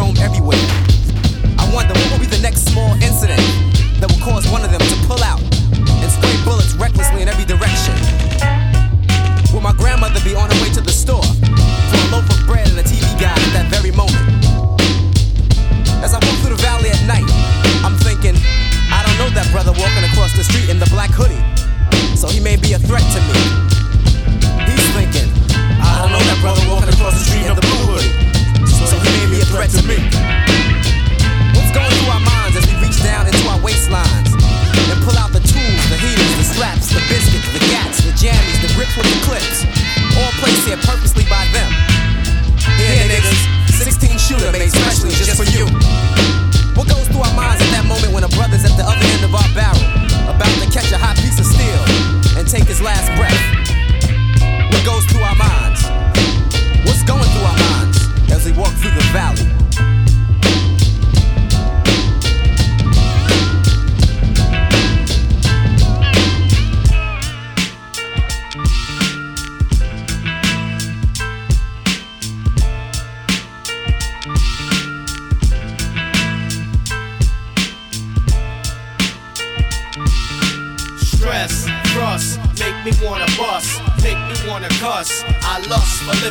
roam 0.00 0.16
everywhere. 0.16 0.64
I 1.60 1.68
wonder 1.76 1.92
what 1.92 2.08
will 2.16 2.24
be 2.24 2.30
the 2.32 2.40
next 2.40 2.72
small 2.72 2.96
incident 3.04 3.44
that 4.00 4.08
will 4.08 4.24
cause 4.24 4.48
one 4.48 4.64
of 4.64 4.72
them 4.72 4.80
to 4.80 4.96
pull 5.04 5.20
out 5.20 5.44
and 5.76 6.08
spray 6.08 6.32
bullets 6.40 6.72
recklessly 6.80 7.20
in 7.20 7.28
every 7.28 7.44
direction. 7.44 7.92
Will 9.52 9.60
my 9.60 9.76
grandmother 9.76 10.16
be 10.24 10.32
on 10.32 10.48
her 10.48 10.58
way 10.64 10.72
to 10.72 10.80
the 10.80 10.94
store 10.94 11.28
for 11.92 11.98
a 12.00 12.08
loaf 12.16 12.24
of 12.32 12.40
bread 12.48 12.64
and 12.72 12.80
a 12.80 12.86
TV 12.88 13.04
guide 13.20 13.36
at 13.36 13.52
that 13.52 13.68
very 13.68 13.92
moment? 13.92 14.24
As 16.00 16.16
I 16.16 16.18
walk 16.24 16.36
through 16.40 16.56
the 16.56 16.62
valley 16.64 16.88
at 16.88 17.02
night, 17.04 17.28
I'm 17.84 17.96
thinking, 18.00 18.40
I 18.88 19.04
don't 19.04 19.18
know 19.20 19.28
that 19.36 19.52
brother 19.52 19.76
walking 19.76 20.04
across 20.08 20.32
the 20.32 20.44
street 20.48 20.72
in 20.72 20.80
the 20.80 20.88
black 20.88 21.12
hoodie, 21.12 21.44
so 22.16 22.24
he 22.32 22.40
may 22.40 22.56
be 22.56 22.72
a 22.72 22.80
threat 22.80 23.04
to 23.04 23.20
me. 23.28 23.36
He's 24.64 24.86
thinking, 24.96 25.28
I 25.76 26.00
don't 26.00 26.12
know 26.16 26.24
that 26.24 26.38
brother 26.40 26.64
walking 26.72 26.88
across 26.88 27.20
the 27.20 27.24
street 27.28 27.44
in 27.44 27.52
the 27.52 27.66
blue 27.68 27.89
threat 29.50 29.70
to 29.74 29.82
me. 29.82 29.98
What's 31.58 31.74
going 31.74 31.90
through 31.90 32.12
our 32.14 32.22
minds 32.22 32.54
as 32.54 32.64
we 32.70 32.74
reach 32.78 33.02
down 33.02 33.26
into 33.26 33.42
our 33.50 33.58
waistlines 33.58 34.30
and 34.30 34.96
pull 35.02 35.18
out 35.18 35.34
the 35.34 35.42
tools, 35.42 35.82
the 35.90 35.98
heaters, 35.98 36.34
the 36.38 36.46
straps, 36.46 36.94
the 36.94 37.02
biscuits, 37.10 37.50
the 37.50 37.58
gats, 37.66 37.98
the 38.06 38.14
jammies, 38.14 38.62
the 38.62 38.70
grips 38.78 38.94
with 38.94 39.10
the 39.10 39.20
clips, 39.26 39.66
all 40.22 40.30
placed 40.38 40.70
here 40.70 40.78
purposely 40.86 41.26
by 41.26 41.42
them. 41.50 41.70
Here, 42.78 43.02
niggas, 43.10 43.42
16 43.74 44.18
shooter 44.22 44.54
made 44.54 44.70
specially 44.70 45.10
just 45.18 45.34
for 45.34 45.46
you. 45.50 45.66
What 46.78 46.86
goes 46.86 47.10
through 47.10 47.26
our 47.26 47.34
minds 47.34 47.58
at 47.58 47.70
that 47.74 47.84
moment 47.90 48.14
when 48.14 48.22
a 48.22 48.30
brother's 48.38 48.62
at 48.62 48.78
the 48.78 48.86
other 48.86 49.02
end 49.02 49.26
of 49.26 49.34
our 49.34 49.50
barrel, 49.50 49.82
about 50.30 50.54
to 50.62 50.66
catch 50.70 50.94
a 50.94 50.98
hot 50.98 51.18
piece 51.18 51.42
of 51.42 51.46
steel 51.50 51.82
and 52.38 52.46
take 52.46 52.70
his 52.70 52.80
last 52.80 53.10
breath? 53.18 53.29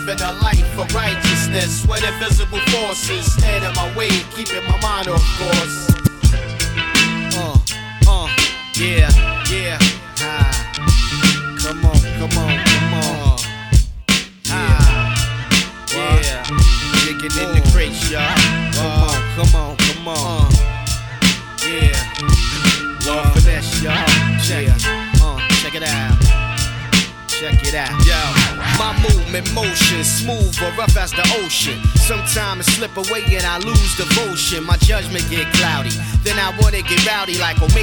Living 0.10 0.26
a 0.26 0.32
life 0.42 0.49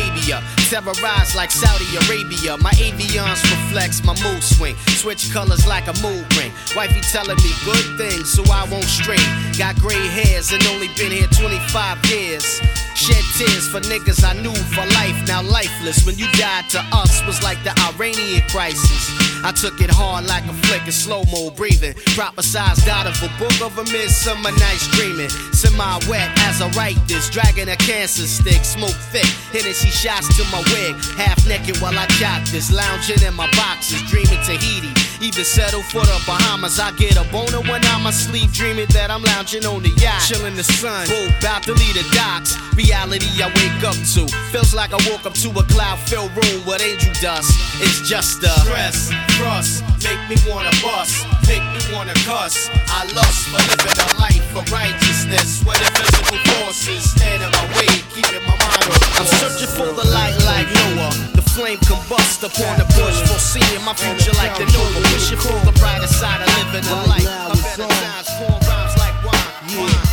like 0.06 0.16
Omabia. 0.16 0.42
Terrorize 0.70 1.34
like 1.34 1.50
Saudi 1.50 1.84
Arabia. 2.06 2.56
My 2.58 2.70
avions 2.72 3.42
reflects 3.50 4.04
my 4.04 4.14
mood 4.22 4.42
swing. 4.42 4.76
Switch 4.88 5.32
colors 5.32 5.66
like 5.66 5.86
a 5.86 5.94
mood 6.02 6.26
ring. 6.36 6.52
Wifey 6.74 7.00
telling 7.12 7.36
me 7.36 7.52
good 7.64 7.98
things 7.98 8.32
so 8.32 8.42
I 8.52 8.66
won't 8.70 8.84
stray. 8.84 9.18
Got 9.58 9.76
gray 9.76 10.06
hairs 10.08 10.52
and 10.52 10.64
only 10.66 10.88
been 10.96 11.12
here 11.12 11.28
25 11.28 12.04
years. 12.06 12.60
Shed 12.94 13.24
tears 13.36 13.68
for 13.68 13.80
niggas 13.80 14.24
I 14.24 14.32
knew 14.40 14.54
for 14.54 14.86
life, 14.94 15.26
now 15.26 15.42
lifeless. 15.42 16.06
When 16.06 16.18
you 16.18 16.30
died 16.32 16.68
to 16.70 16.80
us 16.92 17.24
was 17.26 17.42
like 17.42 17.62
the 17.62 17.74
Iranian 17.92 18.42
crisis. 18.48 19.25
I 19.46 19.52
took 19.52 19.80
it 19.80 19.90
hard 19.90 20.26
like 20.26 20.42
a 20.50 20.54
flick 20.66 20.82
in 20.86 20.92
slow 20.92 21.22
mo 21.30 21.50
breathing. 21.50 21.94
Prophesized 22.18 22.88
out 22.88 23.06
of 23.06 23.14
a 23.22 23.30
book 23.38 23.54
of 23.62 23.78
a 23.78 23.84
midsummer 23.92 24.50
night's 24.58 24.90
dreaming. 24.98 25.30
Semi 25.54 25.78
wet 26.10 26.26
as 26.50 26.60
I 26.60 26.66
write 26.74 26.98
this, 27.06 27.30
dragging 27.30 27.68
a 27.68 27.76
cancer 27.76 28.26
stick, 28.26 28.64
smoke 28.64 28.98
thick. 29.14 29.30
Hennessy 29.54 29.90
shots 29.94 30.26
to 30.34 30.42
my 30.50 30.58
wig, 30.74 30.98
half 31.14 31.46
naked 31.46 31.78
while 31.78 31.96
I 31.96 32.06
jot 32.18 32.42
this. 32.50 32.74
Lounging 32.74 33.22
in 33.22 33.34
my 33.34 33.46
boxes, 33.54 34.02
dreaming 34.10 34.42
Tahiti. 34.42 34.90
Even 35.22 35.44
settle 35.44 35.80
for 35.80 36.02
the 36.02 36.18
Bahamas, 36.26 36.78
I 36.78 36.90
get 36.98 37.16
a 37.16 37.24
boner 37.30 37.62
when 37.70 37.84
I'm 37.86 38.04
asleep, 38.06 38.50
dreaming 38.50 38.90
that 38.90 39.10
I'm 39.10 39.22
lounging 39.22 39.64
on 39.64 39.82
the 39.82 39.94
yacht, 40.02 40.26
chilling 40.26 40.56
the 40.56 40.64
sun. 40.64 41.06
Boat 41.06 41.30
about 41.38 41.62
to 41.70 41.72
leave 41.72 41.94
the 41.94 42.04
docks. 42.12 42.58
Reality 42.74 43.30
I 43.40 43.48
wake 43.54 43.84
up 43.86 43.96
to 44.12 44.26
feels 44.50 44.74
like 44.74 44.92
I 44.92 45.00
woke 45.08 45.24
up 45.24 45.32
to 45.40 45.48
a 45.54 45.64
cloud-filled 45.70 46.34
room 46.34 46.66
with 46.66 46.82
angel 46.82 47.14
dust. 47.22 47.48
It's 47.80 48.06
just 48.08 48.42
a 48.42 48.50
stress, 48.66 49.08
thrust, 49.36 49.84
make 50.02 50.20
me 50.28 50.36
wanna 50.48 50.72
bust, 50.82 51.26
make 51.46 51.62
me 51.74 51.80
wanna 51.92 52.14
cuss. 52.24 52.68
I 52.88 53.04
lust 53.12 53.48
for 53.52 53.60
living 53.68 53.98
a 54.00 54.08
life 54.20 54.48
of 54.56 54.64
righteousness 54.72 55.62
when 55.64 55.76
invisible 55.76 56.40
forces 56.56 57.12
stand 57.12 57.42
in 57.44 57.50
my 57.52 57.66
way, 57.76 57.92
keeping 58.16 58.44
my 58.48 58.56
mind 58.56 58.84
on 58.88 58.98
I'm 59.20 59.28
searching 59.40 59.68
for 59.68 59.92
the 59.92 60.06
light 60.08 60.36
like 60.48 60.68
Noah. 60.72 61.12
The 61.36 61.44
flame 61.54 61.78
combust 61.84 62.44
upon 62.44 62.78
the 62.80 62.86
bush, 62.96 63.20
foreseeing 63.28 63.84
my 63.84 63.94
future 63.94 64.32
like 64.40 64.56
the 64.56 64.66
Nova. 64.72 65.00
Wishing 65.12 65.38
for 65.38 65.58
the 65.64 65.72
brighter 65.78 66.08
side 66.08 66.40
of 66.40 66.48
living 66.56 66.86
a 66.88 66.96
life. 67.08 67.24
A 67.24 67.56
better 67.56 67.88
times, 67.88 68.28
pouring 68.40 68.64
rhymes 68.68 68.94
like 68.98 69.16
wine. 69.24 69.80
wine. 69.80 70.05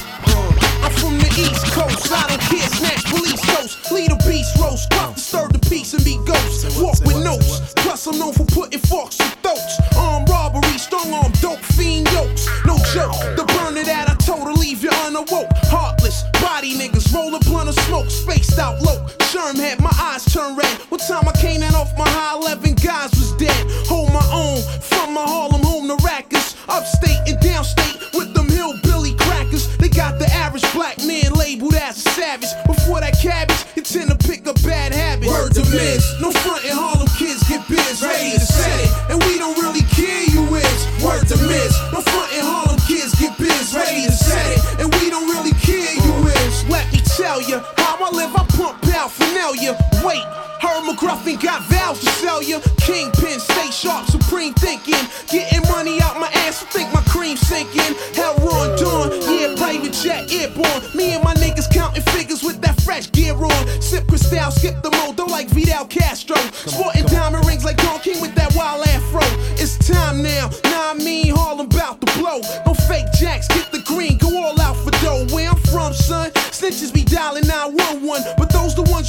From 1.04 1.20
the 1.20 1.28
East 1.36 1.68
Coast, 1.76 2.14
I 2.16 2.28
don't 2.32 2.40
care, 2.48 2.64
snatch 2.80 3.04
police 3.12 3.44
ghosts. 3.46 3.92
Lead 3.92 4.14
a 4.14 4.16
beast 4.24 4.56
roast, 4.56 4.90
cuff, 4.90 5.16
disturb 5.16 5.52
the 5.52 5.60
peace 5.68 5.94
and 5.94 6.02
be 6.06 6.16
ghosts. 6.24 6.80
Walk 6.80 6.96
with 7.04 7.22
notes, 7.22 7.74
plus 7.76 8.08
I'm 8.08 8.18
known 8.18 8.32
for 8.32 8.46
putting 8.46 8.80
forks 8.80 9.20
in 9.20 9.28
throats. 9.44 9.82
Armed 9.98 10.30
robbery, 10.30 10.78
strong 10.78 11.12
arm, 11.12 11.34
dope, 11.42 11.60
fiend 11.76 12.08
yokes. 12.14 12.48
No 12.66 12.78
joke, 12.96 13.20
the 13.36 13.44
burner 13.52 13.84
that 13.84 14.12
I 14.12 14.16
told 14.24 14.48
to 14.48 14.54
leave 14.54 14.82
you 14.82 14.92
unawoke. 15.04 15.52
Heartless, 15.68 16.24
body 16.40 16.72
niggas, 16.80 17.14
roll 17.14 17.36
a 17.36 17.40
blunt 17.40 17.68
of 17.68 17.76
smoke, 17.84 18.10
spaced 18.10 18.58
out 18.58 18.82
low. 18.82 19.04
Sherm 19.28 19.58
had 19.58 19.82
my 19.82 19.92
eyes 20.00 20.24
turn 20.32 20.56
red. 20.56 20.72
One 20.88 21.02
time 21.02 21.28
I 21.28 21.34
came 21.36 21.64
in 21.64 21.76
off 21.76 21.92
my 21.98 22.08
high 22.08 22.38
11 22.40 22.76
guys 22.76 23.12
was 23.12 23.34
dead. 23.36 23.68
Hold 23.92 24.14
my 24.14 24.24
own, 24.32 24.64
from 24.80 25.14
my 25.14 25.28
Harlem 25.28 25.64
home 25.64 25.90
to 25.90 25.98
Rikers. 25.98 26.53
Upstate 26.70 27.20
and 27.28 27.38
downstate 27.40 28.00
with 28.14 28.34
them 28.34 28.48
hillbilly 28.48 29.16
crackers. 29.16 29.68
They 29.78 29.90
got 29.90 30.20
the 30.20 30.28
average 30.32 30.66
black 30.74 30.98
man 31.06 31.34
labeled 31.34 31.76
as 31.76 31.98
a 31.98 32.10
savage. 32.12 32.50
Before 32.66 33.00
that 33.02 33.18
cabbage, 33.22 33.66
you 33.76 33.82
tend 33.82 34.10
to 34.10 34.18
pick 34.28 34.48
up 34.48 34.62
bad 34.64 34.94
habits. 34.94 35.28
Word 35.28 35.54
to 35.56 35.66
miss, 35.72 36.04
no 36.22 36.32
front 36.32 36.64
in 36.66 36.72
Harlem 36.72 37.08
kids 37.18 37.44
get 37.50 37.68
biz, 37.68 38.02
ready 38.02 38.32
to 38.34 38.46
set 38.46 38.80
it. 38.80 38.92
And 39.12 39.24
we 39.26 39.38
don't 39.38 39.58
really 39.60 39.84
care 39.92 40.24
you 40.32 40.44
is. 40.56 40.80
Word 41.04 41.28
to 41.28 41.38
miss, 41.48 41.74
no 41.92 42.02
front 42.02 42.32
in 42.34 42.44
Harlem 42.44 42.80
kids 42.88 43.14
get 43.20 43.38
biz, 43.38 43.76
ready 43.76 44.08
to 44.08 44.12
set 44.12 44.46
it. 44.56 44.62
And 44.80 44.88
we 45.02 45.10
don't 45.10 45.28
really 45.28 45.56
care 45.60 45.94
you 45.94 46.16
is. 46.28 46.64
Let 46.70 46.92
me 46.92 47.00
tell 47.18 47.42
you, 47.42 47.60
how 47.78 48.00
I 48.00 48.10
live, 48.12 48.32
I 48.36 48.44
pump 48.56 48.84
out 48.96 49.12
paraphernalia. 49.12 49.78
Wait, 50.04 50.24
Herb 50.64 50.88
McGruffin 50.88 51.42
got 51.42 51.62
vows 51.64 52.00
to 52.00 52.10
sell 52.24 52.42
you. 52.42 52.60
Kingpin, 52.80 53.40
stay 53.40 53.70
sharp, 53.72 54.08
supreme 54.08 54.54
thinking. 54.54 55.04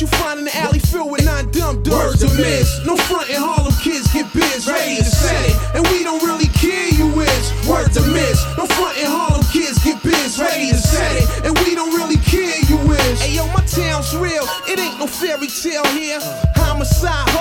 You 0.04 0.18
find 0.18 0.38
in 0.38 0.44
the 0.44 0.56
alley 0.56 0.78
filled 0.78 1.10
with 1.10 1.24
dumb 1.52 1.82
to 1.82 2.28
miss, 2.36 2.84
no 2.84 2.96
front 3.08 3.30
in 3.30 3.40
Harlem 3.40 3.72
kids 3.80 4.12
get 4.12 4.30
biz, 4.34 4.66
ready 4.68 4.96
to 4.96 5.04
set 5.04 5.48
it. 5.48 5.56
And 5.74 5.86
we 5.88 6.04
don't 6.04 6.22
really 6.22 6.48
care 6.48 6.88
you 6.92 7.08
is. 7.20 7.44
Word 7.66 7.88
to 7.96 8.02
miss, 8.12 8.44
no 8.58 8.66
front 8.66 8.98
in 8.98 9.06
Harlem 9.08 9.44
kids 9.48 9.82
get 9.82 10.02
biz, 10.02 10.38
ready 10.38 10.70
to 10.70 10.76
set 10.76 11.16
it. 11.16 11.26
And 11.44 11.56
we 11.64 11.74
don't 11.74 11.94
really 11.96 12.20
care 12.20 12.60
you 12.68 12.76
is. 12.92 13.20
Hey 13.20 13.36
yo, 13.36 13.46
my 13.56 13.64
town's 13.64 14.14
real, 14.16 14.44
it 14.68 14.78
ain't 14.78 14.98
no 14.98 15.06
fairy 15.06 15.48
tale 15.48 15.86
here. 15.96 16.20
Homicide 16.54 17.33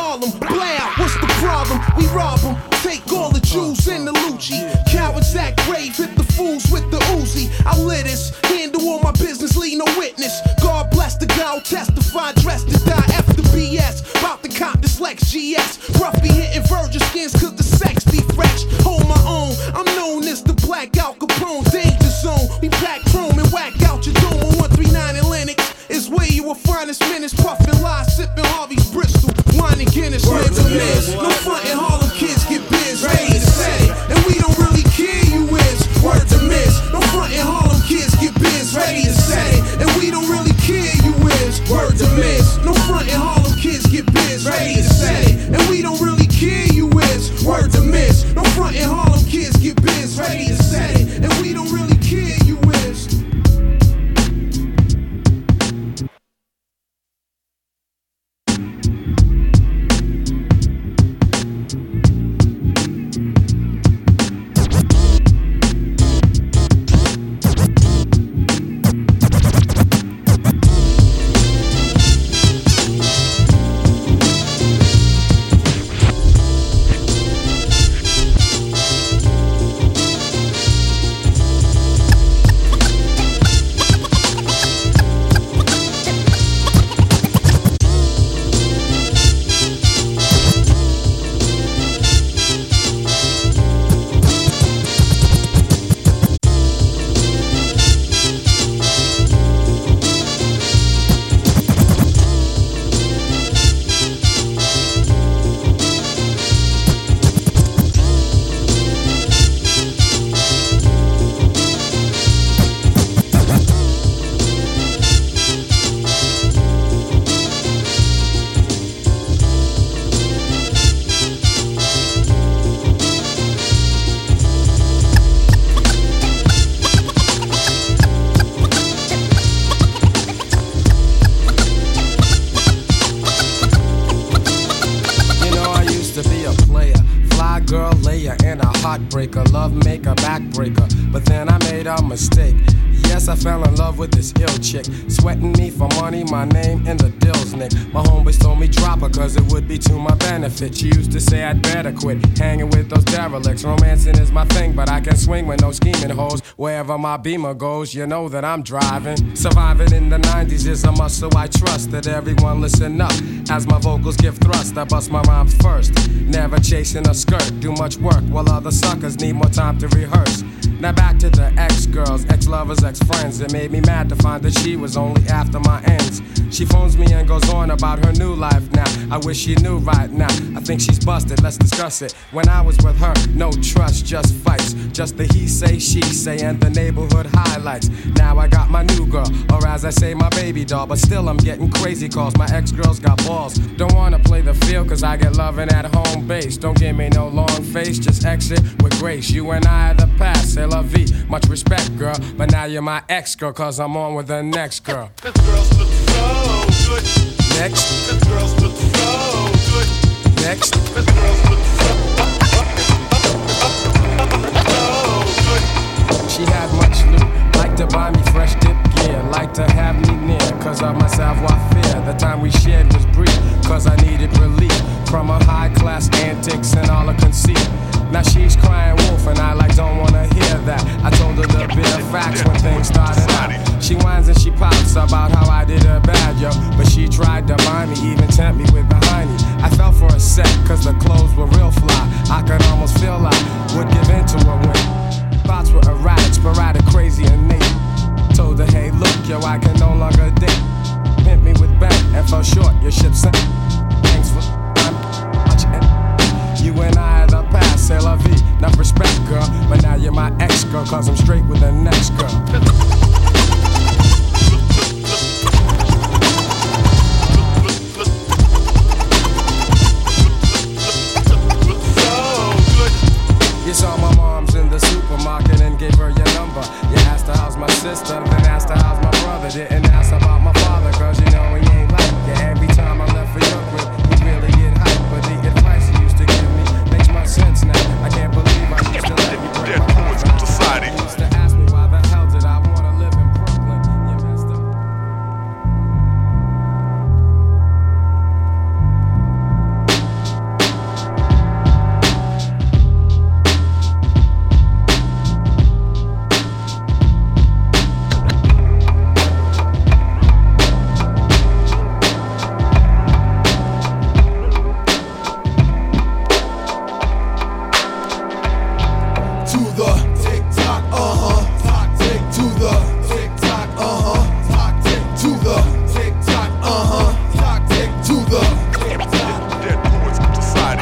with 144.04 144.12
this 144.12 144.34
ill 144.42 144.58
chick. 144.58 144.86
Sweating 145.08 145.54
me 145.54 145.70
for 145.70 145.88
money, 146.02 146.26
my 146.26 146.44
name 146.44 146.86
in 146.86 146.98
the 146.98 147.10
dills, 147.24 147.54
Nick. 147.54 147.72
My 147.94 148.04
homeboys 148.04 148.38
told 148.38 148.60
me 148.60 148.68
drop 148.68 149.00
her 149.00 149.08
cause 149.08 149.38
it 149.38 149.44
would 149.44 149.66
be 149.66 149.78
to 149.78 149.94
my 149.94 150.14
benefit. 150.16 150.76
She 150.76 150.88
used 150.88 151.14
to 151.14 151.22
say 151.22 151.46
I'd 151.46 151.62
better 151.62 151.94
quit 151.94 152.18
hanging 152.38 152.70
with 152.72 152.90
those 152.90 153.06
derelicts. 153.06 153.64
Romancing 153.64 154.18
is 154.18 154.30
my 154.30 154.44
thing, 154.48 154.74
but 154.74 154.90
I 154.90 155.00
can 155.00 155.16
swing 155.16 155.48
with 155.48 155.62
no 155.62 155.72
scheming 155.72 156.10
hoes. 156.10 156.42
Wherever 156.58 156.98
my 156.98 157.16
beamer 157.16 157.54
goes, 157.54 157.96
you 157.96 158.06
know 158.06 158.28
that 158.28 158.44
I'm 158.44 158.62
driving. 158.62 159.38
Surviving 159.38 159.94
in 159.94 160.10
the 160.10 160.18
90s 160.18 160.68
is 160.68 160.84
a 160.84 160.92
must, 160.92 161.18
so 161.18 161.30
I 161.34 161.48
trust 161.48 161.92
that 161.92 162.06
everyone 162.06 162.60
listen 162.60 163.00
up. 163.00 163.14
As 163.50 163.66
my 163.66 163.80
vocals 163.80 164.18
give 164.18 164.38
thrust, 164.40 164.78
I 164.78 164.84
bust 164.84 165.12
my 165.12 165.22
rhymes 165.22 165.56
first. 165.62 165.94
Never 166.24 166.58
chasing 166.60 167.08
a 167.08 167.14
skirt, 167.14 167.50
do 167.62 167.72
much 167.72 167.96
work 167.96 168.24
while 168.24 168.50
other 168.52 168.72
suckers 168.72 169.18
need 169.22 169.36
more 169.36 169.54
time 169.62 169.78
to 169.78 169.88
rehearse. 169.88 170.44
Now 170.84 170.92
back 170.92 171.18
to 171.20 171.30
the 171.30 171.46
ex 171.58 171.86
girls, 171.86 172.26
ex 172.26 172.46
lovers, 172.46 172.84
ex 172.84 173.00
friends. 173.04 173.40
It 173.40 173.54
made 173.54 173.72
me 173.72 173.80
mad 173.80 173.93
to 174.02 174.16
find 174.16 174.42
that 174.44 174.58
she 174.60 174.76
was 174.76 174.98
only 174.98 175.22
after 175.28 175.60
my 175.60 175.82
ends. 175.84 176.22
She 176.56 176.66
phones 176.66 176.98
me 176.98 177.12
and 177.12 177.28
goes 177.28 177.48
on 177.52 177.72
about 177.72 178.04
her 178.06 178.12
new 178.14 178.34
life 178.36 178.72
now. 178.72 178.86
I 179.12 179.18
wish 179.18 179.38
she 179.38 179.56
knew 179.56 179.80
right 179.80 180.10
now. 180.12 180.32
I 180.56 180.62
think 180.62 180.82
she's 180.82 181.04
busted, 181.04 181.42
let's 181.42 181.58
discuss 181.58 182.02
it. 182.02 182.14
When 182.32 182.48
I 182.48 182.62
was 182.62 182.78
with 182.84 182.96
her, 182.98 183.14
no 183.34 183.52
trust, 183.52 184.06
just 184.06 184.34
fights. 184.36 184.74
Just 184.92 185.18
the 185.18 185.26
he 185.26 185.48
say, 185.48 185.80
she 185.80 186.02
say, 186.02 186.40
and 186.40 186.62
the 186.62 186.70
neighborhood 186.70 187.28
highlights. 187.34 187.90
Now 188.18 188.38
I 188.38 188.48
got 188.48 188.70
my 188.70 188.84
new 188.84 189.08
girl, 189.08 189.28
or 189.52 189.68
as 189.68 189.84
I 189.84 189.90
say, 189.90 190.14
my 190.14 190.30
baby 190.30 190.64
doll. 190.64 190.86
But 190.86 191.00
still, 191.00 191.28
I'm 191.28 191.38
getting 191.38 191.72
crazy 191.72 192.08
calls. 192.08 192.38
My 192.38 192.48
ex 192.54 192.72
girls 192.72 193.00
got 193.00 193.18
balls. 193.26 193.56
Don't 193.78 193.94
wanna 193.96 194.20
play 194.20 194.42
the 194.42 194.54
field, 194.54 194.90
cause 194.90 195.04
I 195.04 195.18
get 195.18 195.36
loving 195.36 195.70
at 195.70 195.86
home 195.96 196.28
base. 196.28 196.58
Don't 196.58 196.78
give 196.78 196.96
me 196.96 197.10
no 197.10 197.28
long 197.30 197.64
face, 197.64 197.98
just 197.98 198.26
exit 198.26 198.62
with 198.82 198.98
grace. 199.00 199.30
You 199.32 199.52
and 199.52 199.66
I 199.66 199.92
are 199.92 199.94
the 199.96 200.10
past, 200.18 200.54
c'est 200.54 200.68
la 200.68 200.84
vie. 200.84 201.08
Much 201.28 201.46
respect, 201.48 201.98
girl. 201.98 202.16
But 202.38 202.52
now 202.52 202.66
you're 202.66 202.84
my 202.84 203.02
ex 203.10 203.36
girl, 203.36 203.54
cause 203.54 203.80
I'm 203.80 203.83
on 203.84 204.16
with 204.16 204.28
the 204.28 204.42
next 204.42 204.86
girl. 204.86 205.12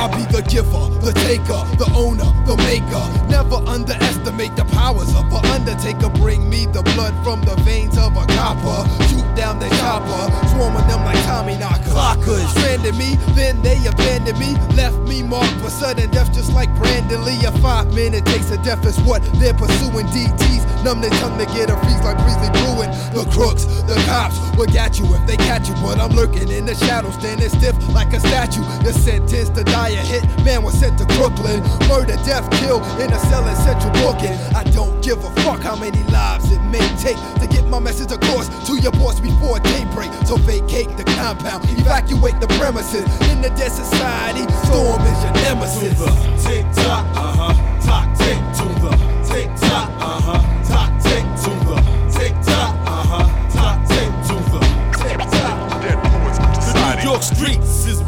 I'll 0.01 0.09
be 0.09 0.25
the 0.33 0.41
giver, 0.49 0.89
the 1.05 1.13
taker, 1.13 1.61
the 1.77 1.85
owner, 1.93 2.25
the 2.49 2.57
maker. 2.65 3.05
Never 3.29 3.61
underestimate 3.69 4.55
the 4.55 4.65
powers 4.73 5.13
of 5.13 5.29
an 5.29 5.45
undertaker. 5.45 6.09
Bring 6.09 6.49
me 6.49 6.65
the 6.65 6.81
blood 6.97 7.13
from 7.23 7.41
the 7.41 7.53
veins 7.61 7.99
of 7.99 8.17
a 8.17 8.25
copper. 8.33 8.81
Shoot 9.05 9.29
down 9.37 9.59
the 9.59 9.69
chopper, 9.77 10.25
swarming 10.49 10.87
them 10.89 11.05
like 11.05 11.21
Tommy 11.29 11.53
Knocker. 11.53 11.93
Clockers 11.93 12.49
stranded 12.57 12.97
me, 12.97 13.13
then 13.37 13.61
they 13.61 13.77
abandoned 13.85 14.39
me, 14.39 14.57
left 14.73 14.97
me 15.05 15.21
marked 15.21 15.53
for 15.61 15.69
sudden 15.69 16.09
death, 16.09 16.33
just 16.33 16.51
like 16.51 16.73
Brandon 16.81 17.23
Lee. 17.23 17.37
A 17.45 17.51
five 17.61 17.93
minute 17.93 18.25
takes 18.25 18.49
a 18.49 18.57
death 18.65 18.83
is 18.87 18.99
what 19.01 19.21
they're 19.37 19.53
pursuing. 19.53 20.07
DTs 20.07 20.83
numb 20.83 20.99
their 21.01 21.13
tongue 21.21 21.37
to 21.37 21.45
get 21.53 21.69
a 21.69 21.77
freeze 21.77 22.01
like 22.01 22.17
Breezy 22.25 22.49
Bruin. 22.57 22.89
The 23.13 23.29
crooks, 23.29 23.65
the 23.85 24.01
cops 24.09 24.41
will 24.57 24.65
got 24.65 24.97
you 24.97 25.05
if 25.13 25.27
they 25.27 25.37
catch 25.37 25.69
you, 25.69 25.75
but 25.75 25.99
I'm 25.99 26.11
lurking 26.17 26.49
in 26.49 26.65
the 26.65 26.73
shadows, 26.73 27.13
standing 27.15 27.49
stiff 27.49 27.77
like 27.93 28.13
a 28.13 28.19
statue. 28.19 28.65
You're 28.81 28.93
sentenced 28.93 29.53
to 29.55 29.63
die 29.63 29.90
a 29.95 30.03
hit. 30.03 30.23
Man 30.45 30.63
was 30.63 30.77
sent 30.79 30.97
to 30.99 31.05
Brooklyn. 31.17 31.61
Murder, 31.87 32.17
death, 32.25 32.49
kill 32.59 32.83
in 32.99 33.11
a 33.11 33.19
cell 33.29 33.47
in 33.47 33.55
Central 33.55 33.91
Booking. 34.01 34.33
I 34.55 34.63
don't 34.71 35.01
give 35.03 35.23
a 35.23 35.29
fuck 35.41 35.61
how 35.61 35.75
many 35.75 36.03
lives 36.11 36.51
it 36.51 36.61
may 36.63 36.85
take 36.97 37.17
to 37.39 37.47
get 37.47 37.67
my 37.67 37.79
message 37.79 38.11
across 38.11 38.47
to 38.67 38.75
your 38.81 38.91
boss 38.93 39.19
before 39.19 39.59
daybreak. 39.59 40.11
So 40.25 40.37
vacate 40.37 40.95
the 40.97 41.03
compound, 41.03 41.65
evacuate 41.69 42.39
the 42.39 42.47
premises. 42.59 43.03
In 43.29 43.41
the 43.41 43.49
dead 43.49 43.71
society, 43.71 44.45
storm 44.65 45.01
is 45.01 45.23
your 45.23 45.33
nemesis. 45.45 45.97
Tick 46.43 46.65
tock, 46.73 47.05
uh 47.15 47.53
huh. 47.53 47.81
Tock 47.85 48.07
tick 48.17 48.39
to 48.59 48.80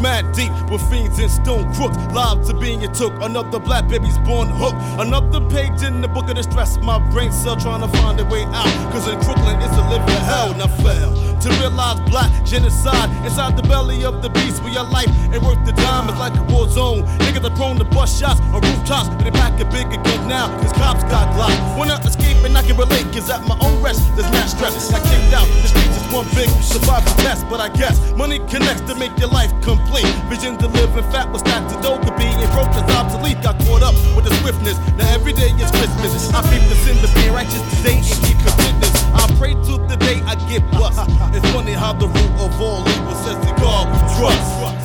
mad 0.04 0.34
deep 0.34 0.52
with 0.70 0.84
fiends 0.92 1.18
and 1.18 1.32
stone 1.32 1.74
crooks. 1.74 1.96
Lives 2.14 2.50
are 2.52 2.60
being 2.60 2.82
took. 2.92 3.14
Another 3.22 3.58
black 3.58 3.88
baby's 3.88 4.18
born 4.20 4.50
hooked. 4.50 4.76
Another 5.00 5.40
page 5.50 5.82
in 5.82 6.02
the 6.02 6.10
book 6.10 6.28
of 6.30 6.36
distress. 6.36 6.78
My 6.78 7.00
brain 7.10 7.32
cell 7.32 7.56
trying 7.56 7.80
to 7.82 7.88
find 7.98 8.20
a 8.20 8.26
way 8.26 8.44
out. 8.44 8.74
Cause 8.92 9.08
in 9.08 9.18
Brooklyn 9.22 9.56
it's 9.62 9.74
a 9.74 9.84
living 9.90 10.24
hell. 10.28 10.54
Now 10.54 10.68
fail 10.84 11.12
to 11.40 11.50
realize 11.60 12.00
black 12.12 12.30
genocide 12.46 13.10
inside 13.26 13.56
the 13.56 13.64
belly 13.64 14.04
of 14.04 14.22
the 14.22 14.30
beast 14.30 14.62
where 14.62 14.74
your 14.74 14.84
life 14.84 15.08
ain't 15.32 15.42
worth 15.42 15.64
the 15.66 15.72
dime. 15.72 16.10
It's 16.10 16.20
like 16.20 16.36
a 16.36 16.44
war 16.52 16.68
zone. 16.68 17.04
Niggas 17.24 17.46
are 17.50 17.56
prone 17.56 17.78
to 17.78 17.86
bust 17.86 18.20
shots 18.20 18.42
on 18.52 18.60
rooftops. 18.60 19.08
And 19.08 19.26
they 19.26 19.32
pack 19.32 19.58
a 19.62 19.66
bigger 19.72 20.04
gun 20.04 20.28
now. 20.28 20.52
Cause 20.60 20.74
cops 20.74 21.04
got 21.04 21.32
locked. 21.40 21.80
When 21.80 21.90
I 21.90 21.98
escape 22.04 22.44
and 22.44 22.58
I 22.58 22.62
can 22.64 22.76
relate. 22.76 23.08
Cause 23.16 23.30
at 23.30 23.48
my 23.48 23.58
own 23.62 23.82
rest, 23.82 24.04
there's 24.16 24.30
not 24.36 24.50
stress. 24.50 24.92
I 24.92 25.00
kicked 25.00 25.34
out. 25.34 25.48
The 25.64 25.68
streets 25.72 25.96
is 25.96 26.06
one 26.12 26.28
big 26.36 26.50
survival 26.62 27.14
test. 27.24 27.48
But 27.50 27.62
I 27.62 27.70
guess 27.70 27.96
money 28.12 28.40
connects 28.52 28.84
to 28.92 28.96
make 28.96 29.18
your 29.18 29.30
life 29.30 29.52
complete. 29.62 29.93
Vision 30.02 30.58
to 30.58 30.68
live 30.68 30.98
in 30.98 31.04
fat 31.12 31.30
was 31.32 31.42
stacked 31.42 31.70
to 31.70 31.80
dope 31.84 32.02
to 32.02 32.12
be. 32.18 32.26
And 32.26 32.50
broke 32.52 32.74
is 32.74 32.82
obsolete. 32.98 33.42
Got 33.44 33.60
caught 33.66 33.84
up 33.84 33.94
with 34.16 34.26
the 34.26 34.34
swiftness. 34.42 34.78
Now 34.98 35.06
every 35.14 35.34
day 35.34 35.54
is 35.62 35.70
Christmas. 35.70 36.34
I 36.34 36.42
beat 36.50 36.66
the 36.70 36.76
sin 36.82 36.98
to 36.98 37.10
be 37.14 37.30
righteous 37.30 37.62
today 37.78 38.02
and 38.02 38.06
keep 38.26 38.38
the 38.42 38.54
witness. 38.58 38.94
I 39.14 39.30
pray 39.38 39.54
to 39.54 39.78
the 39.86 39.98
day 39.98 40.22
I 40.26 40.34
get 40.50 40.66
bust. 40.72 40.98
It's 41.36 41.46
funny 41.52 41.74
how 41.74 41.94
the 41.94 42.08
root 42.08 42.34
of 42.42 42.60
all 42.60 42.82
evil 42.90 43.16
says 43.22 43.38
to 43.46 43.54
God 43.62 43.86
we 43.94 44.00
trust. 44.18 44.83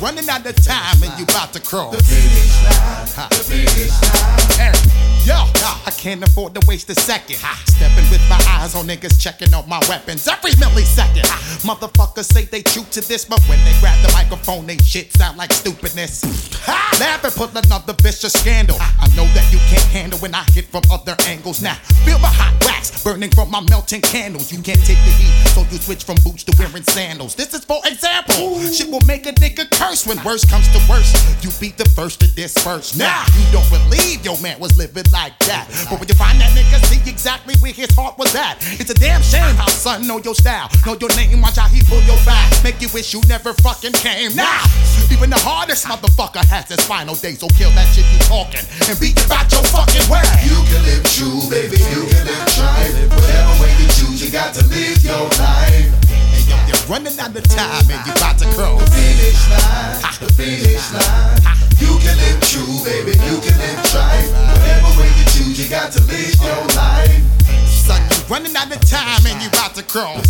Running 0.00 0.28
out 0.28 0.46
of 0.46 0.56
time 0.64 1.02
and 1.02 1.18
you 1.18 1.24
about 1.24 1.52
to 1.52 1.60
cross. 1.60 1.96
The 1.96 2.02
finish 2.02 2.62
line. 2.64 3.28
The 3.30 3.42
finish 3.44 4.58
line. 4.58 4.98
Yo, 5.28 5.34
I 5.34 5.90
can't 5.90 6.22
afford 6.22 6.54
to 6.54 6.66
waste 6.66 6.88
a 6.88 6.94
second. 6.94 7.36
Stepping 7.36 8.08
with 8.10 8.26
my 8.30 8.40
eyes 8.48 8.74
on 8.74 8.86
niggas 8.86 9.20
checking 9.20 9.52
out 9.52 9.68
my 9.68 9.78
weapons 9.88 10.26
every 10.26 10.52
millisecond. 10.52 11.28
Motherfuckers 11.68 12.24
say 12.24 12.44
they 12.46 12.62
true 12.62 12.84
to 12.92 13.02
this, 13.02 13.26
but 13.26 13.42
when 13.44 13.62
they 13.64 13.78
grab 13.80 14.00
the 14.06 14.10
microphone, 14.12 14.64
they 14.66 14.78
shit 14.78 15.12
sound 15.12 15.36
like 15.36 15.52
stupidness. 15.52 16.24
Laugh 16.98 17.22
and 17.24 17.34
put 17.34 17.50
another 17.50 17.92
vicious 18.00 18.32
scandal. 18.32 18.78
I 18.80 19.06
know 19.16 19.26
that 19.34 19.52
you 19.52 19.58
can't 19.68 19.84
handle 19.92 20.18
when 20.20 20.34
I 20.34 20.44
hit 20.52 20.64
from 20.66 20.82
other 20.90 21.14
angles. 21.26 21.60
Now, 21.60 21.74
feel 22.06 22.18
the 22.18 22.26
hot 22.26 22.56
wax 22.64 23.04
burning 23.04 23.30
from 23.30 23.50
my 23.50 23.60
melting 23.68 24.00
candles. 24.00 24.50
You 24.50 24.62
can't 24.62 24.80
take 24.86 24.98
the 25.04 25.12
heat, 25.12 25.48
so 25.48 25.60
you 25.70 25.76
switch 25.76 26.04
from 26.04 26.16
boots 26.24 26.42
to 26.44 26.56
wearing 26.58 26.84
sandals. 26.84 27.34
This 27.34 27.52
is 27.52 27.66
for 27.66 27.82
example. 27.84 28.60
Shit 28.72 28.88
will 28.88 29.04
make 29.06 29.26
a 29.26 29.32
nigga 29.32 29.68
curse 29.76 29.87
when 29.88 30.22
worse 30.22 30.44
comes 30.44 30.68
to 30.68 30.80
worse. 30.84 31.16
You 31.40 31.48
be 31.56 31.72
the 31.72 31.88
first 31.96 32.20
to 32.20 32.28
disperse. 32.34 32.94
Now, 32.94 33.24
you 33.32 33.44
don't 33.56 33.64
believe 33.72 34.22
your 34.22 34.36
man 34.44 34.60
was 34.60 34.76
living 34.76 35.08
like 35.12 35.32
that. 35.48 35.64
But 35.88 35.98
when 35.98 36.08
you 36.08 36.14
find 36.14 36.38
that 36.40 36.52
nigga, 36.52 36.76
see 36.92 37.00
exactly 37.08 37.56
where 37.64 37.72
his 37.72 37.88
heart 37.96 38.18
was 38.18 38.34
at. 38.34 38.60
It's 38.76 38.90
a 38.90 38.94
damn 38.94 39.22
shame 39.22 39.56
how 39.56 39.66
son 39.68 40.06
know 40.06 40.18
your 40.20 40.34
style, 40.34 40.68
know 40.84 40.92
your 41.00 41.08
name, 41.16 41.40
watch 41.40 41.56
how 41.56 41.68
he 41.68 41.80
pull 41.88 42.02
your 42.04 42.20
back. 42.28 42.52
Make 42.62 42.82
you 42.84 42.88
wish 42.92 43.14
you 43.14 43.22
never 43.32 43.54
fucking 43.64 43.96
came. 43.96 44.36
Now, 44.36 44.60
even 45.08 45.30
the 45.30 45.40
hardest 45.40 45.86
motherfucker 45.86 46.44
has 46.44 46.68
his 46.68 46.84
final 46.84 47.14
day, 47.14 47.32
so 47.32 47.48
kill 47.56 47.72
that 47.72 47.88
shit 47.96 48.04
you 48.12 48.20
talking 48.28 48.60
and 48.92 48.96
be 49.00 49.16
about 49.24 49.48
your 49.48 49.64
fucking 49.72 50.04
way. 50.12 50.20
You 50.44 50.60
can 50.68 50.84
live 50.84 51.04
true, 51.16 51.48
baby. 51.48 51.80
You 51.80 52.04
can 52.12 52.28
live 52.28 52.44
tribe. 52.52 52.92
Whatever 53.16 53.56
way 53.64 53.72
you 53.80 53.88
choose, 53.96 54.20
you 54.20 54.28
got 54.28 54.52
to 54.52 54.62
live 54.68 55.00
your 55.00 55.32
life. 55.40 55.88
Hey, 56.12 56.44
yo, 56.44 56.60
you're 56.68 56.84
running 56.92 57.16
out 57.16 57.32
of 57.32 57.44
time 57.48 57.88
and 57.88 58.04
you 58.04 58.12
about 58.12 58.36
to 58.36 58.46
cross. 58.52 58.84
To. 69.82 70.22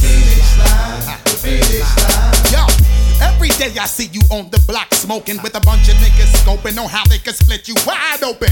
Yo, 2.52 2.64
every 3.22 3.48
day 3.56 3.72
I 3.78 3.86
see 3.86 4.08
you 4.12 4.20
on 4.30 4.50
the 4.50 4.60
block 4.66 4.92
smoking 4.94 5.40
with 5.42 5.54
a 5.54 5.60
bunch 5.60 5.88
of 5.88 5.94
niggas 5.96 6.32
scoping 6.44 6.76
on 6.82 6.88
how 6.88 7.04
they 7.06 7.18
can 7.18 7.34
split 7.34 7.68
you 7.68 7.74
wide 7.86 8.22
open. 8.22 8.50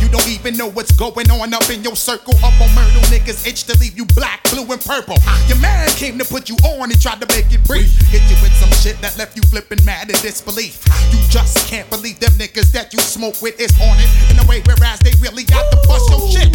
You 0.00 0.08
don't 0.08 0.28
even 0.28 0.56
know 0.56 0.70
what's 0.70 0.92
going 0.92 1.30
on 1.30 1.52
up 1.52 1.68
in 1.70 1.82
your 1.82 1.96
circle. 1.96 2.34
Up 2.38 2.54
on 2.60 2.72
murder 2.74 3.00
niggas 3.12 3.46
itch 3.46 3.64
to 3.64 3.76
leave 3.78 3.96
you 3.96 4.06
black, 4.14 4.42
blue, 4.50 4.64
and 4.72 4.80
purple. 4.80 5.18
Your 5.48 5.58
man 5.58 5.88
came 5.98 6.18
to 6.18 6.24
put 6.24 6.48
you 6.48 6.56
on 6.64 6.90
and 6.90 7.00
tried 7.00 7.20
to 7.20 7.28
make 7.28 7.52
it 7.52 7.64
brief. 7.64 7.90
Hit 8.08 8.22
you 8.30 8.36
with 8.40 8.54
some 8.56 8.70
shit 8.80 9.00
that 9.02 9.18
left 9.18 9.36
you 9.36 9.42
flipping 9.42 9.84
mad 9.84 10.08
in 10.08 10.16
disbelief. 10.22 10.84
You 11.12 11.18
just 11.28 11.68
can't 11.68 11.88
believe 11.90 12.20
them 12.20 12.32
niggas 12.38 12.72
that 12.72 12.92
you 12.92 13.00
smoke 13.00 13.42
with 13.42 13.60
is 13.60 13.72
on 13.80 13.96
it 13.98 14.10
in 14.30 14.38
a 14.38 14.46
way 14.48 14.62
whereas 14.64 14.98
they 15.00 15.12
really 15.20 15.44
got 15.44 15.70
to 15.72 15.76
bust 15.88 16.08
your 16.10 16.22
shit. 16.30 16.48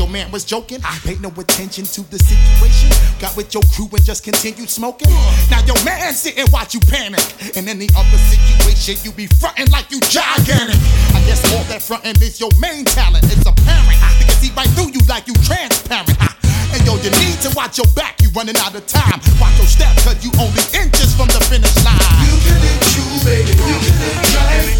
Your 0.00 0.08
man 0.08 0.32
was 0.32 0.46
joking. 0.46 0.80
I 0.82 0.96
paid 1.04 1.20
no 1.20 1.28
attention 1.28 1.84
to 1.84 2.00
the 2.08 2.16
situation. 2.16 2.88
Got 3.20 3.36
with 3.36 3.52
your 3.52 3.62
crew 3.76 3.84
and 3.92 4.00
just 4.02 4.24
continued 4.24 4.70
smoking. 4.70 5.12
Now 5.52 5.60
your 5.68 5.76
man 5.84 6.14
sit 6.14 6.38
and 6.38 6.48
watch 6.48 6.72
you 6.72 6.80
panic. 6.80 7.20
And 7.54 7.68
in 7.68 7.76
any 7.76 7.88
other 7.92 8.16
situation, 8.16 8.96
you 9.04 9.12
be 9.12 9.26
frontin' 9.26 9.68
like 9.68 9.92
you 9.92 10.00
gigantic. 10.08 10.80
I 11.12 11.20
guess 11.28 11.44
all 11.52 11.64
that 11.68 11.82
frontin' 11.84 12.16
is 12.24 12.40
your 12.40 12.48
main 12.56 12.86
talent. 12.86 13.28
It's 13.28 13.44
apparent. 13.44 14.00
They 14.16 14.24
can 14.24 14.40
see 14.40 14.48
right 14.56 14.72
through 14.72 14.96
you 14.96 15.04
like 15.04 15.28
you 15.28 15.36
transparent. 15.44 16.16
And 16.72 16.80
yo, 16.88 16.96
you 17.04 17.12
need 17.20 17.36
to 17.44 17.52
watch 17.52 17.76
your 17.76 17.92
back. 17.92 18.24
You 18.24 18.32
running 18.32 18.56
out 18.56 18.72
of 18.72 18.86
time. 18.88 19.20
Watch 19.36 19.60
your 19.60 19.68
step, 19.68 19.92
cause 20.00 20.16
you 20.24 20.32
only 20.40 20.64
inches 20.80 21.12
from 21.12 21.28
the 21.28 21.44
finish 21.44 21.76
line. 21.84 22.00
You 22.24 22.40
can 22.40 22.56
live 22.56 22.80
true, 22.88 23.16
baby. 23.28 23.52
You 23.52 23.76
can 23.84 23.94
live 24.00 24.16
tribe. 24.32 24.79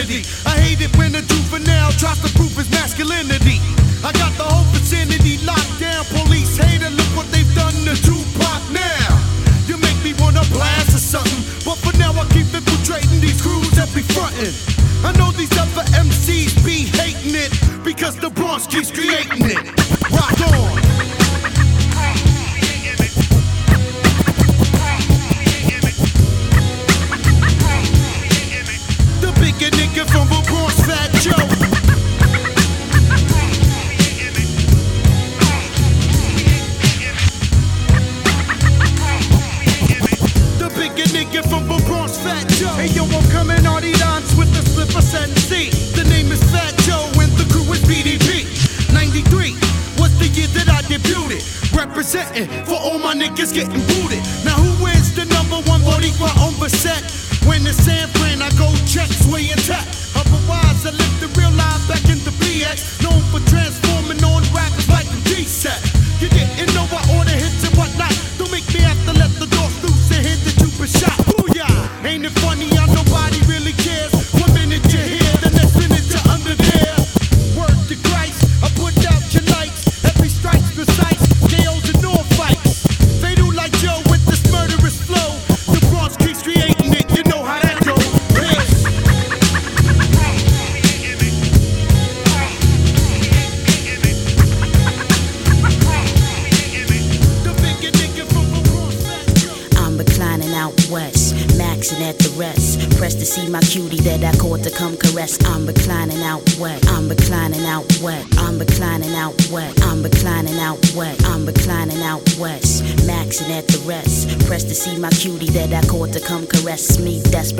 I 0.00 0.56
hate 0.56 0.80
it 0.80 0.96
when 0.96 1.14
a 1.14 1.20
juvenile 1.20 1.92
tries 1.92 2.16
to 2.24 2.32
prove 2.32 2.56
his 2.56 2.70
masculinity. 2.70 3.60
I 4.00 4.08
got 4.16 4.32
the 4.40 4.48
whole 4.48 4.64
vicinity 4.72 5.36
locked 5.44 5.76
down. 5.78 6.06
Police 6.06 6.56
hate 6.56 6.80
hater, 6.80 6.88
look 6.88 7.10
what 7.12 7.28
they've 7.28 7.54
done 7.54 7.76
to 7.84 7.92
Tupac 8.00 8.62
now. 8.72 9.12
You 9.68 9.76
make 9.76 10.00
me 10.02 10.14
wanna 10.16 10.40
blast 10.56 10.96
or 10.96 11.04
something, 11.04 11.44
but 11.68 11.76
for 11.76 11.92
now 11.98 12.16
I 12.16 12.24
keep 12.32 12.48
infiltrating 12.48 13.20
these 13.20 13.42
crews 13.44 13.68
that 13.76 13.92
be 13.92 14.00
frontin'. 14.00 14.56
I 15.04 15.12
know 15.20 15.32
these 15.32 15.52
other 15.60 15.84
MCs 15.92 16.64
be 16.64 16.88
hating 16.96 17.36
it 17.36 17.52
because 17.84 18.16
the 18.16 18.30
Bronx 18.30 18.66
keeps 18.66 18.90
creating 18.90 19.52
it. 19.52 19.60
Rock 20.16 20.40
on. 20.48 21.19
Bigger 29.60 29.76
nigga 29.76 30.08
from 30.08 30.26
the 30.28 30.40
Bronx, 30.48 30.80
Fat 30.88 31.12
Joe. 31.20 31.36
Nigga 41.12 41.42
from 41.50 41.66
the 41.68 41.82
Bronx, 41.86 42.16
Fat 42.18 42.48
Joe. 42.56 42.68
Hey 42.68 42.86
yo, 42.86 43.04
I'm 43.04 43.28
coming 43.30 43.66
on 43.66 43.82
the 43.82 43.92
dance 43.92 44.34
with 44.34 44.48
the 44.54 44.62
slipper 44.62 45.02
C. 45.02 45.68
The 45.92 46.08
name 46.08 46.32
is 46.32 46.42
Fat 46.50 46.74
Joe 46.88 47.04
and 47.20 47.30
the 47.32 47.44
crew 47.52 47.70
is 47.72 47.80
BDP. 47.84 48.48
93 48.94 49.52
was 50.00 50.16
the 50.18 50.28
year 50.28 50.46
that 50.56 50.68
I 50.70 50.80
debuted. 50.88 51.44
Representing 51.76 52.48
for 52.64 52.76
all 52.76 52.98
my 52.98 53.14
niggas 53.14 53.52
getting 53.52 53.84
booted. 53.92 54.24
Now 54.42 54.56
who 54.56 54.86
is 54.86 55.14
the 55.14 55.26
number 55.26 55.56
one 55.68 55.82
Boricua 55.82 56.32
on 56.40 56.58
the 56.60 56.70
set? 56.70 57.29
When 57.46 57.66
it's 57.66 57.82
San 57.82 58.08
Fran, 58.08 58.42
I 58.42 58.50
go 58.58 58.72
check, 58.86 59.08
sway 59.08 59.50
and 59.50 59.60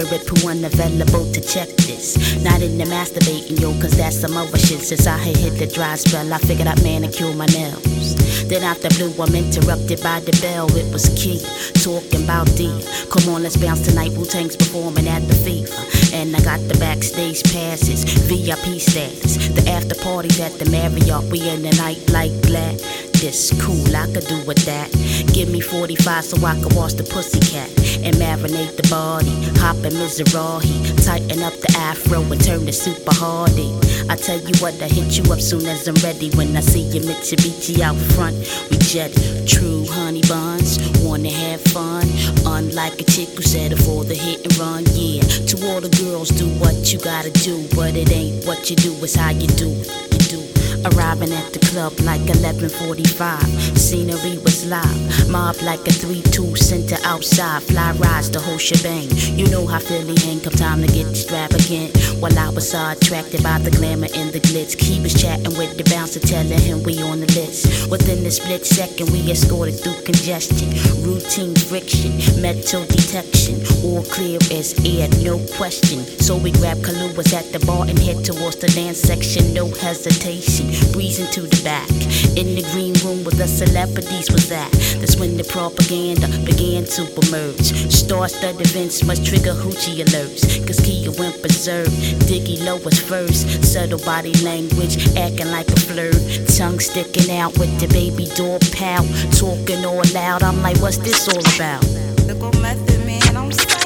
me. 0.04 0.10
Desperate, 0.10 0.42
who 0.42 0.48
unavailable 0.48 1.30
to 1.32 1.40
check 1.40 1.68
this. 1.76 2.16
Not 2.42 2.62
in 2.62 2.78
the 2.78 2.84
masturbating, 2.84 3.60
yo, 3.60 3.72
cause 3.80 3.96
that's 3.96 4.20
some 4.20 4.36
other 4.36 4.58
shit. 4.58 4.80
Since 4.80 5.06
I 5.06 5.16
had 5.16 5.36
hit 5.36 5.58
the 5.58 5.66
dry 5.66 5.96
spell, 5.96 6.32
I 6.32 6.38
figured 6.38 6.68
I'd 6.68 6.82
manicure 6.82 7.34
my 7.34 7.46
nails. 7.46 8.16
Then 8.48 8.62
after 8.62 8.88
blue, 8.90 9.12
I'm 9.22 9.34
interrupted 9.34 10.02
by 10.02 10.20
the 10.20 10.36
bell. 10.42 10.66
It 10.76 10.92
was 10.92 11.08
key, 11.16 11.40
talking 11.82 12.24
about 12.24 12.46
D. 12.56 12.66
Come 13.10 13.32
on, 13.34 13.42
let's 13.42 13.56
bounce 13.56 13.86
tonight. 13.86 14.12
Wu 14.12 14.24
Tang's 14.24 14.56
performing 14.56 15.08
at 15.08 15.22
the 15.28 15.34
FIFA. 15.34 16.14
And 16.14 16.34
I 16.34 16.40
got 16.40 16.60
the 16.66 16.78
backstage 16.78 17.42
passes, 17.44 18.04
VIP 18.26 18.80
status. 18.80 19.48
The 19.48 19.70
after 19.70 19.94
parties 19.94 20.40
at 20.40 20.58
the 20.58 20.68
Marriott. 20.70 21.30
We 21.30 21.48
in 21.48 21.62
the 21.62 21.72
night 21.76 22.10
like 22.10 22.34
glad. 22.42 22.80
This 23.20 23.52
cool, 23.60 23.94
I 23.94 24.06
could 24.06 24.26
do 24.28 24.42
with 24.46 24.64
that. 24.64 24.90
Give 25.34 25.50
me 25.50 25.60
45 25.60 26.24
so 26.24 26.46
I 26.46 26.54
can 26.54 26.74
wash 26.74 26.94
the 26.94 27.04
pussycat 27.04 27.68
and 28.00 28.16
marinate 28.16 28.78
the 28.80 28.88
body. 28.88 29.28
Hop 29.60 29.76
in 29.84 29.92
Mizrahi, 29.92 31.04
tighten 31.04 31.42
up 31.42 31.52
the 31.60 31.70
afro 31.76 32.22
and 32.22 32.42
turn 32.42 32.66
it 32.66 32.72
super 32.72 33.12
hardy. 33.12 33.76
I 34.08 34.16
tell 34.16 34.40
you 34.40 34.56
what, 34.60 34.72
I 34.80 34.88
hit 34.88 35.18
you 35.18 35.30
up 35.30 35.38
soon 35.38 35.66
as 35.66 35.86
I'm 35.86 35.96
ready. 35.96 36.30
When 36.30 36.56
I 36.56 36.60
see 36.60 36.80
your 36.80 37.04
Mitsubishi 37.04 37.80
out 37.80 37.96
front, 38.16 38.36
we 38.70 38.78
jet 38.78 39.12
true 39.46 39.84
honey 39.86 40.22
buns. 40.22 40.80
Wanna 41.04 41.28
have 41.28 41.60
fun, 41.60 42.08
unlike 42.46 43.02
a 43.02 43.04
chick 43.04 43.28
who 43.36 43.42
settle 43.42 43.76
for 43.84 44.02
the 44.02 44.14
hit 44.14 44.46
and 44.46 44.56
run. 44.56 44.84
Yeah, 44.96 45.20
to 45.20 45.68
all 45.68 45.82
the 45.82 45.92
girls, 46.00 46.30
do 46.30 46.48
what 46.58 46.90
you 46.90 46.98
gotta 46.98 47.30
do, 47.30 47.68
but 47.76 47.94
it 47.94 48.10
ain't 48.10 48.46
what 48.46 48.70
you 48.70 48.76
do, 48.76 48.96
it's 49.04 49.14
how 49.14 49.28
you 49.28 49.46
do. 49.46 49.68
You 49.68 50.24
do. 50.32 50.49
Arriving 50.84 51.32
at 51.32 51.52
the 51.52 51.58
club 51.70 51.92
like 52.00 52.22
11:45. 52.22 53.78
Scenery 53.78 54.38
was 54.38 54.64
live, 54.64 55.28
mob 55.28 55.56
like 55.62 55.80
a 55.86 55.92
3-2 55.92 56.56
center 56.56 56.96
outside. 57.04 57.62
Fly 57.62 57.92
rides 57.92 58.30
the 58.30 58.40
whole 58.40 58.58
shebang. 58.58 59.08
You 59.38 59.46
know 59.48 59.66
how 59.66 59.78
Philly 59.78 60.16
hang. 60.24 60.40
Come 60.40 60.54
time 60.54 60.80
to 60.80 60.86
get 60.86 61.06
extravagant. 61.06 61.96
While 62.20 62.38
I 62.38 62.48
was 62.48 62.70
so 62.70 62.80
attracted 62.90 63.42
by 63.42 63.58
the 63.58 63.70
glamour 63.70 64.08
and 64.14 64.32
the 64.32 64.40
glitz, 64.40 64.72
he 64.80 65.00
was 65.00 65.12
chatting 65.12 65.56
with 65.58 65.76
the 65.76 65.84
bouncer, 65.84 66.20
telling 66.20 66.58
him 66.58 66.82
we 66.82 67.02
on 67.02 67.20
the 67.20 67.30
list. 67.32 67.90
Within 67.90 68.24
the 68.24 68.30
split 68.30 68.64
second, 68.64 69.10
we 69.10 69.30
escorted 69.30 69.78
through 69.80 70.00
congestion, 70.04 70.68
routine 71.04 71.54
friction, 71.54 72.12
metal 72.40 72.84
detection, 72.86 73.60
all 73.84 74.02
clear 74.04 74.38
as 74.50 74.74
air, 74.84 75.08
no 75.20 75.38
question. 75.56 75.98
So 76.20 76.36
we 76.36 76.52
grabbed 76.52 76.82
Kahluas 76.84 77.32
at 77.34 77.52
the 77.52 77.60
bar 77.66 77.84
and 77.86 77.98
head 77.98 78.24
towards 78.24 78.56
the 78.56 78.68
dance 78.68 79.00
section, 79.00 79.52
no 79.52 79.68
hesitation. 79.68 80.69
Breezing 80.92 81.30
to 81.32 81.42
the 81.42 81.60
back. 81.62 81.88
In 82.36 82.54
the 82.54 82.62
green 82.72 82.94
room 83.04 83.24
where 83.24 83.34
the 83.34 83.46
celebrities 83.46 84.30
was 84.30 84.50
at. 84.52 84.70
That's 85.00 85.16
when 85.16 85.36
the 85.36 85.44
propaganda 85.44 86.28
began 86.44 86.84
to 86.96 87.02
emerge. 87.26 87.72
Star-studded 87.92 88.60
events 88.60 89.04
must 89.04 89.26
trigger 89.26 89.52
hoochie 89.52 90.02
alerts. 90.04 90.42
Cause 90.66 90.80
Kia 90.80 91.10
went 91.18 91.42
berserk. 91.42 91.88
Diggy 92.28 92.64
low 92.64 92.76
was 92.78 92.98
first. 92.98 93.64
Subtle 93.64 93.98
body 94.04 94.34
language, 94.42 94.96
acting 95.16 95.50
like 95.50 95.68
a 95.68 95.80
flirt. 95.80 96.20
Tongue 96.56 96.80
sticking 96.80 97.30
out 97.36 97.56
with 97.58 97.72
the 97.80 97.88
baby 97.88 98.26
door 98.36 98.58
pout. 98.72 99.06
Talking 99.32 99.84
all 99.84 100.02
loud. 100.14 100.42
I'm 100.42 100.62
like, 100.62 100.78
what's 100.78 100.98
this 100.98 101.28
all 101.28 101.44
about? 101.54 101.82
Typical 102.16 102.52
method, 102.60 103.04
man. 103.06 103.36
I'm 103.36 103.52
saying, 103.52 103.79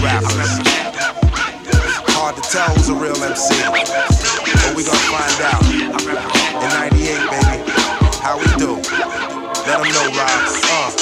So 0.00 0.06
rappers. 0.06 0.60
Hard 2.08 2.36
to 2.36 2.42
tell 2.42 2.74
who's 2.74 2.88
a 2.88 2.94
real 2.94 3.22
MC. 3.22 3.54
But 3.68 4.74
we 4.74 4.82
gonna 4.82 4.98
find 5.12 5.42
out. 5.44 5.62
In 6.62 6.68
98, 6.72 7.30
baby. 7.30 7.72
How 8.22 8.38
we 8.38 8.46
do? 8.56 9.29
Let 9.70 9.84
them 9.84 9.92
know. 9.92 10.10
Uh. 10.12 10.60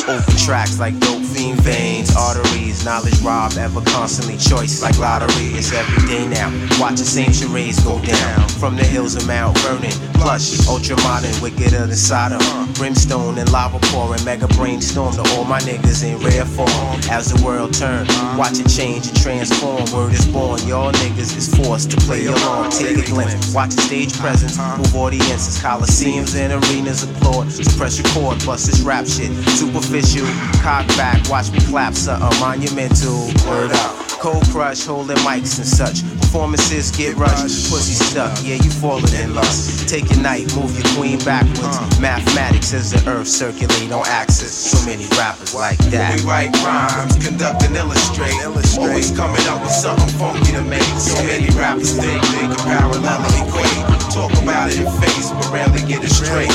Over 0.09 0.39
tracks 0.39 0.79
like 0.79 0.99
dope 1.01 1.23
fiend 1.23 1.61
veins, 1.61 2.15
arteries, 2.17 2.85
knowledge 2.85 3.19
robbed, 3.21 3.59
ever 3.59 3.81
constantly 3.83 4.37
choice 4.37 4.83
like 4.83 4.99
lottery. 4.99 5.53
It's 5.57 5.73
every 5.73 6.09
day 6.09 6.27
now. 6.29 6.49
Watch 6.81 6.97
the 6.97 7.05
same 7.05 7.33
charades 7.33 7.81
go 7.81 8.01
down 8.01 8.49
from 8.49 8.77
the 8.77 8.85
hills 8.85 9.17
of 9.17 9.27
Mount 9.27 9.59
Vernon. 9.59 9.93
Plush, 10.15 10.67
ultra 10.67 10.97
modern, 11.05 11.33
wickeder 11.41 11.87
than 11.87 11.97
Sodom. 11.97 12.41
Brimstone 12.75 13.39
and 13.39 13.51
lava 13.53 13.79
pouring, 13.93 14.25
mega 14.25 14.49
brainstorm 14.49 15.13
to 15.15 15.23
all 15.33 15.45
my 15.45 15.61
niggas 15.61 16.05
in 16.05 16.19
rare 16.25 16.45
form. 16.45 16.69
As 17.11 17.33
the 17.33 17.45
world 17.45 17.75
turns, 17.75 18.09
watch 18.37 18.59
it 18.59 18.69
change 18.69 19.07
and 19.09 19.17
transform. 19.21 19.85
Word 19.93 20.15
is 20.15 20.27
born, 20.27 20.61
y'all 20.67 20.93
niggas 20.93 21.37
is 21.37 21.55
forced 21.55 21.91
to 21.91 21.97
play 22.09 22.27
along. 22.27 22.71
Take 22.71 22.97
a 22.99 23.07
glimpse, 23.07 23.55
watch 23.55 23.75
the 23.75 23.83
stage 23.83 24.13
presence, 24.19 24.57
move 24.57 24.95
audiences, 24.97 25.59
coliseums 25.59 26.35
and 26.35 26.53
arenas 26.53 27.03
applaud. 27.03 27.49
Press 27.79 28.01
record, 28.01 28.45
bust 28.45 28.58
this 28.66 28.81
rap 28.81 29.07
shit, 29.07 29.33
superficial. 29.57 30.27
Cock 30.62 30.87
back, 30.97 31.29
watch 31.29 31.51
me 31.51 31.61
clap 31.61 31.94
something 31.94 32.40
monumental. 32.40 33.27
Word 33.47 33.73
up. 33.73 34.08
Cold 34.21 34.43
crush, 34.51 34.85
holding 34.85 35.17
mics 35.19 35.59
and 35.59 35.67
such. 35.67 36.03
Performances 36.21 36.91
get 36.91 37.17
rushed, 37.17 37.71
pussy 37.71 37.95
stuck. 37.95 38.37
Yeah, 38.43 38.57
you 38.57 38.69
falling 38.69 39.15
in 39.15 39.35
lust. 39.35 39.89
Take 39.89 40.11
your 40.11 40.21
knife, 40.21 40.55
move 40.57 40.75
your 40.75 40.87
queen 40.99 41.19
backwards. 41.21 42.01
Mathematics 42.01 42.75
says 42.75 42.91
the 42.91 42.99
earth 43.09 43.29
circulate 43.29 43.93
on 43.93 44.03
axis. 44.07 44.53
So 44.53 44.85
many 44.85 45.07
rappers 45.17 45.55
like 45.55 45.79
that. 45.95 46.19
We 46.19 46.27
write 46.27 46.51
rhymes, 46.67 47.15
conduct 47.25 47.63
and 47.63 47.77
illustrate. 47.77 48.35
Always 48.43 49.15
coming 49.15 49.47
up 49.47 49.63
with 49.63 49.71
something 49.71 50.11
funky 50.19 50.53
to 50.53 50.63
make. 50.67 50.83
So 50.99 51.23
many 51.23 51.49
rappers 51.55 51.95
think 51.95 52.21
they 52.35 52.51
can 52.51 52.59
parallel 52.67 53.23
and 53.23 53.49
equate. 53.49 53.79
Talk 54.11 54.35
about 54.43 54.75
it 54.75 54.83
in 54.83 54.91
face, 54.99 55.31
but 55.31 55.47
rarely 55.55 55.81
get 55.87 56.03
it 56.03 56.11
straight. 56.11 56.51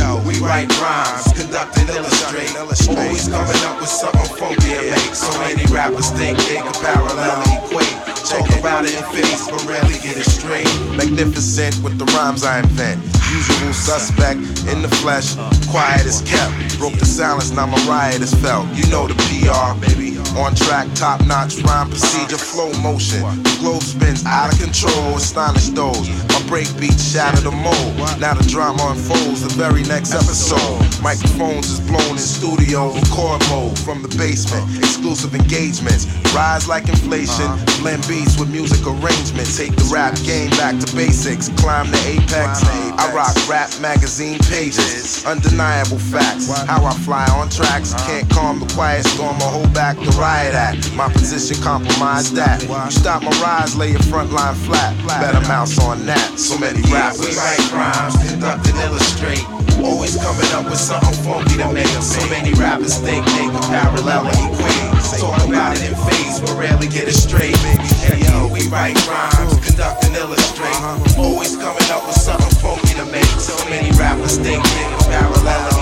Yo, 0.00 0.16
we 0.24 0.40
write 0.40 0.72
rhymes, 0.80 1.28
conduct 1.36 1.76
and 1.76 1.90
illustrate. 1.92 2.56
Always 2.56 3.28
coming 3.28 3.62
up 3.68 3.78
with 3.84 3.92
something 3.92 4.32
funky 4.40 4.74
to 4.74 4.82
make. 4.90 5.14
So 5.14 5.28
rappers 5.90 6.10
think 6.10 6.38
they 6.48 6.56
can 6.56 6.72
parallel 6.82 7.42
equate. 7.54 7.94
Talk 8.26 8.48
about 8.58 8.84
it 8.84 8.94
in 8.94 9.04
face, 9.14 9.48
but 9.48 9.64
rarely 9.66 9.94
get 10.02 10.16
it 10.16 10.26
straight. 10.26 10.66
Magnificent 10.96 11.78
with 11.82 11.98
the 11.98 12.04
rhymes 12.16 12.42
I 12.44 12.58
invent. 12.60 13.02
Usual 13.30 13.72
suspect 13.72 14.38
in 14.66 14.82
the 14.82 14.90
flesh, 15.02 15.34
quiet 15.70 16.06
as 16.06 16.22
kept. 16.22 16.78
Broke 16.78 16.94
the 16.98 17.06
silence, 17.06 17.50
now 17.50 17.66
my 17.66 17.78
riot 17.86 18.20
is 18.20 18.34
felt. 18.34 18.66
You 18.74 18.86
know 18.90 19.06
the 19.06 19.14
PR, 19.30 19.78
baby. 19.78 20.18
On 20.36 20.54
track, 20.54 20.86
top 20.94 21.24
notch 21.26 21.56
rhyme 21.62 21.88
procedure, 21.88 22.36
flow 22.36 22.72
motion. 22.82 23.22
The 23.42 23.56
globe 23.60 23.82
spins 23.82 24.24
out 24.26 24.52
of 24.52 24.60
control, 24.60 25.16
astonish 25.16 25.68
those. 25.70 26.08
My 26.34 26.42
breakbeat 26.50 26.98
shatter 26.98 27.40
the 27.40 27.50
mold. 27.50 27.96
Now 28.20 28.34
the 28.34 28.44
drama 28.44 28.90
unfolds, 28.90 29.42
the 29.42 29.54
very 29.54 29.82
next 29.84 30.14
episode. 30.14 30.82
Microphones 31.00 31.70
is 31.70 31.80
blown 31.80 32.12
in 32.12 32.18
studio, 32.18 32.92
record 32.92 33.40
mode 33.48 33.78
from 33.78 34.02
the 34.02 34.12
basement. 34.18 34.66
Exclusive 35.06 35.40
engagements, 35.40 36.04
rise 36.34 36.66
like 36.66 36.88
inflation. 36.88 37.46
Uh-huh. 37.46 37.80
Blend 37.80 38.02
beats 38.08 38.36
with 38.40 38.50
music 38.50 38.84
arrangements. 38.84 39.56
Take 39.56 39.70
the 39.76 39.88
rap 39.94 40.18
game 40.26 40.50
back 40.58 40.74
to 40.82 40.96
basics, 40.96 41.48
climb 41.62 41.88
the 41.92 42.02
apex. 42.10 42.66
I 42.98 43.14
rock 43.14 43.30
rap 43.48 43.70
magazine 43.80 44.40
pages, 44.50 45.24
undeniable 45.24 46.00
facts. 46.00 46.50
How 46.66 46.84
I 46.84 46.92
fly 47.06 47.24
on 47.38 47.48
tracks, 47.50 47.94
uh-huh. 47.94 48.10
can't 48.10 48.30
calm 48.30 48.58
the 48.58 48.66
quiet 48.74 49.06
storm 49.06 49.36
or 49.36 49.62
hold 49.62 49.72
back 49.72 49.94
the 49.94 50.10
riot 50.18 50.54
act. 50.54 50.92
My 50.96 51.08
position 51.12 51.62
compromise 51.62 52.32
that. 52.32 52.62
You 52.62 52.90
stop 52.90 53.22
my 53.22 53.30
rise, 53.38 53.76
lay 53.76 53.92
your 53.92 54.02
front 54.10 54.32
line 54.32 54.56
flat. 54.66 54.90
Better 55.06 55.46
mouse 55.46 55.78
on 55.78 56.04
that. 56.06 56.36
So 56.36 56.58
many 56.58 56.82
rappers. 56.90 57.20
We 57.20 57.36
write 57.38 57.62
rhymes, 57.70 58.16
conduct 58.26 58.66
and 58.66 58.78
illustrate. 58.78 59.65
Always 59.84 60.16
coming 60.16 60.50
up 60.52 60.64
with 60.64 60.78
something 60.78 61.12
funky 61.24 61.56
to 61.58 61.72
make. 61.72 61.86
So 62.02 62.20
many 62.28 62.52
rappers 62.54 62.98
think 62.98 63.24
they 63.26 63.46
can 63.46 63.62
parallel 63.68 64.26
and 64.26 64.54
equate. 64.54 65.20
Talk 65.20 65.46
about 65.46 65.76
it 65.76 65.90
in 65.90 65.94
phase, 65.94 66.40
but 66.40 66.56
rarely 66.58 66.88
get 66.88 67.08
it 67.08 67.14
straight. 67.14 67.56
Hey 68.02 68.20
yo, 68.24 68.48
we 68.48 68.68
write 68.68 68.96
rhymes, 69.06 69.58
conduct 69.64 70.04
and 70.04 70.16
illustrate. 70.16 70.80
Always 71.18 71.56
coming 71.56 71.88
up 71.90 72.06
with 72.06 72.16
something 72.16 72.54
funky 72.60 72.94
to 72.94 73.04
make. 73.06 73.24
So 73.38 73.54
many 73.68 73.90
rappers 73.98 74.38
think 74.38 74.62
they 74.62 74.86
can 74.88 74.98
parallel 75.10 75.75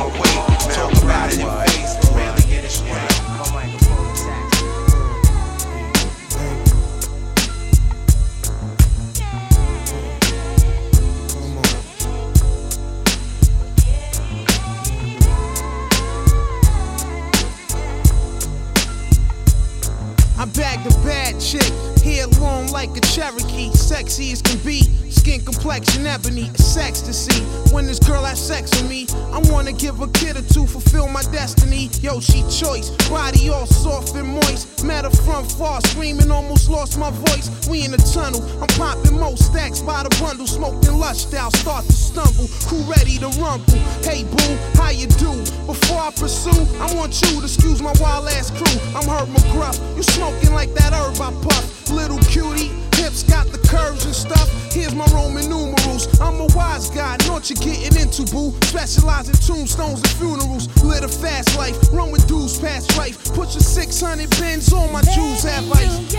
like 22.86 22.98
a 22.98 23.00
Cherokee, 23.00 23.70
sexy 23.72 24.32
as 24.32 24.42
can 24.42 24.58
be, 24.58 24.82
skin 25.24 25.40
complexion 25.40 26.06
ebony, 26.06 26.50
it's 26.52 26.76
ecstasy. 26.76 27.40
When 27.72 27.86
this 27.86 27.98
girl 27.98 28.24
has 28.24 28.38
sex 28.38 28.70
with 28.76 28.90
me, 28.90 29.06
I 29.32 29.40
wanna 29.50 29.72
give 29.72 30.02
a 30.02 30.08
kid 30.08 30.36
or 30.36 30.42
two, 30.42 30.66
fulfill 30.66 31.08
my 31.08 31.22
destiny. 31.32 31.88
Yo, 32.02 32.20
she 32.20 32.42
choice, 32.50 32.90
body 33.08 33.48
all 33.48 33.66
soft 33.66 34.14
and 34.16 34.28
moist. 34.28 34.84
Met 34.84 35.04
her 35.04 35.16
front 35.24 35.50
far, 35.50 35.80
screaming, 35.88 36.30
almost 36.30 36.68
lost 36.68 36.98
my 36.98 37.10
voice. 37.10 37.48
We 37.70 37.86
in 37.86 37.92
the 37.92 38.02
tunnel, 38.12 38.42
I'm 38.60 38.68
popping 38.76 39.18
most 39.18 39.46
stacks 39.46 39.80
by 39.80 40.02
the 40.02 40.10
bundle, 40.20 40.46
smoking 40.46 40.98
lush 40.98 41.32
out, 41.32 41.56
start 41.56 41.86
to 41.86 41.92
stumble. 41.92 42.48
Who 42.68 42.76
ready 42.84 43.16
to 43.24 43.28
rumble? 43.40 43.80
Hey 44.04 44.24
boo, 44.24 44.52
how 44.76 44.90
you 44.90 45.06
do? 45.06 45.32
Before 45.64 46.00
I 46.00 46.10
pursue, 46.10 46.66
I 46.84 46.92
want 46.94 47.16
you 47.22 47.40
to 47.40 47.44
excuse 47.44 47.80
my 47.80 47.94
wild 47.98 48.28
ass 48.28 48.50
crew. 48.50 48.76
I'm 48.92 49.08
Herb 49.08 49.30
McGruff, 49.32 49.80
you 49.96 50.02
smoking 50.02 50.52
like 50.52 50.74
that 50.74 50.92
herb 50.92 51.16
I 51.16 51.32
puff. 51.40 51.64
Little 51.90 52.18
cutie, 52.28 52.72
hips 52.96 53.22
got 53.22 53.46
the 53.52 53.58
curves 53.68 54.04
and 54.04 54.14
stuff. 54.14 54.43
Here's 54.74 54.92
my 54.92 55.06
Roman 55.14 55.48
numerals. 55.48 56.08
I'm 56.20 56.40
a 56.40 56.46
wise 56.46 56.90
guy, 56.90 57.16
know 57.26 57.34
what 57.34 57.48
you're 57.48 57.56
getting 57.62 57.96
into, 57.96 58.24
boo. 58.24 58.52
Specialize 58.64 59.28
in 59.28 59.36
tombstones 59.36 60.00
and 60.00 60.10
funerals. 60.18 60.66
Live 60.82 61.04
a 61.04 61.08
fast 61.08 61.56
life, 61.56 61.76
run 61.92 62.10
with 62.10 62.26
dudes 62.26 62.58
past 62.58 62.96
life. 62.98 63.24
Put 63.34 63.54
your 63.54 63.60
600 63.60 64.30
bins 64.30 64.72
on 64.72 64.90
my 64.92 65.02
jewels, 65.02 65.44
have 65.44 65.70
ice. 65.70 66.12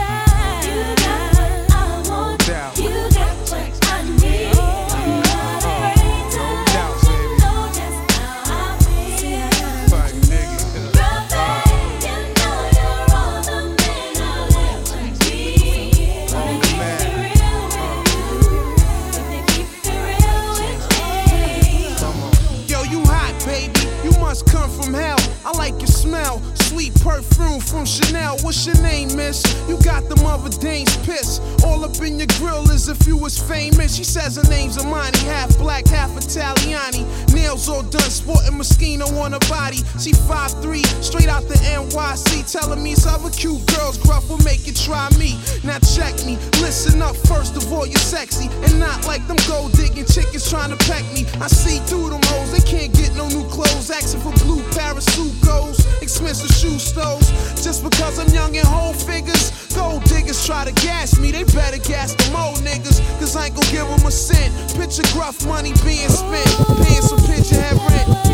Yo, 2.77 3.14
smell. 26.05 26.39
Sweet 26.69 26.93
perfume 27.01 27.59
from 27.59 27.85
Chanel. 27.85 28.37
What's 28.43 28.65
your 28.65 28.79
name, 28.81 29.15
miss? 29.15 29.41
You 29.67 29.77
got 29.81 30.07
the 30.07 30.15
mother 30.21 30.49
dame's 30.61 30.95
piss. 30.97 31.39
All 31.63 31.83
up 31.83 31.97
in 32.01 32.19
your 32.19 32.27
grill 32.37 32.69
as 32.71 32.87
if 32.87 33.07
you 33.07 33.17
was 33.17 33.37
famous. 33.37 33.95
She 33.95 34.03
says 34.03 34.35
her 34.35 34.49
name's 34.49 34.77
Amani, 34.77 35.17
half 35.25 35.57
black, 35.57 35.87
half 35.87 36.11
Italiani. 36.11 37.03
Nails 37.33 37.67
all 37.69 37.83
done, 37.83 38.09
sporting 38.09 38.57
Moschino 38.59 39.07
on 39.19 39.31
her 39.33 39.45
body. 39.49 39.81
She 39.99 40.11
5'3, 40.11 40.85
straight 41.03 41.27
out 41.27 41.47
the 41.47 41.57
NYC. 41.73 42.51
Telling 42.51 42.83
me 42.83 42.93
some 42.93 43.15
other 43.15 43.31
cute 43.31 43.65
girls, 43.77 43.97
gruff 43.97 44.29
will 44.29 44.43
make 44.43 44.67
you 44.67 44.73
try 44.73 45.09
me. 45.17 45.39
Now 45.63 45.79
check 45.79 46.13
me, 46.25 46.37
listen 46.61 47.01
up 47.01 47.15
first 47.27 47.55
of 47.57 47.71
all, 47.71 47.87
you're 47.87 48.07
sexy. 48.17 48.47
And 48.65 48.79
not 48.79 49.05
like 49.07 49.25
them 49.27 49.37
gold 49.47 49.74
because 57.89 58.17
I'm 58.19 58.27
young 58.33 58.57
and 58.57 58.67
hold 58.67 58.95
figures. 58.97 59.51
Gold 59.75 60.03
diggers 60.05 60.45
try 60.45 60.65
to 60.65 60.73
gas 60.73 61.19
me, 61.19 61.31
they 61.31 61.43
better 61.43 61.77
gas 61.77 62.13
them 62.15 62.35
old 62.35 62.57
niggas. 62.57 62.99
Cause 63.19 63.35
I 63.35 63.45
ain't 63.45 63.55
gon' 63.55 63.69
give 63.71 63.87
them 63.87 64.05
a 64.05 64.11
cent. 64.11 64.51
Picture 64.75 65.05
gruff 65.13 65.45
money 65.45 65.73
being 65.85 66.09
spent, 66.09 66.49
paying 66.83 67.01
some 67.01 67.21
picture 67.27 67.61
head 67.61 67.77
rent. 67.89 68.25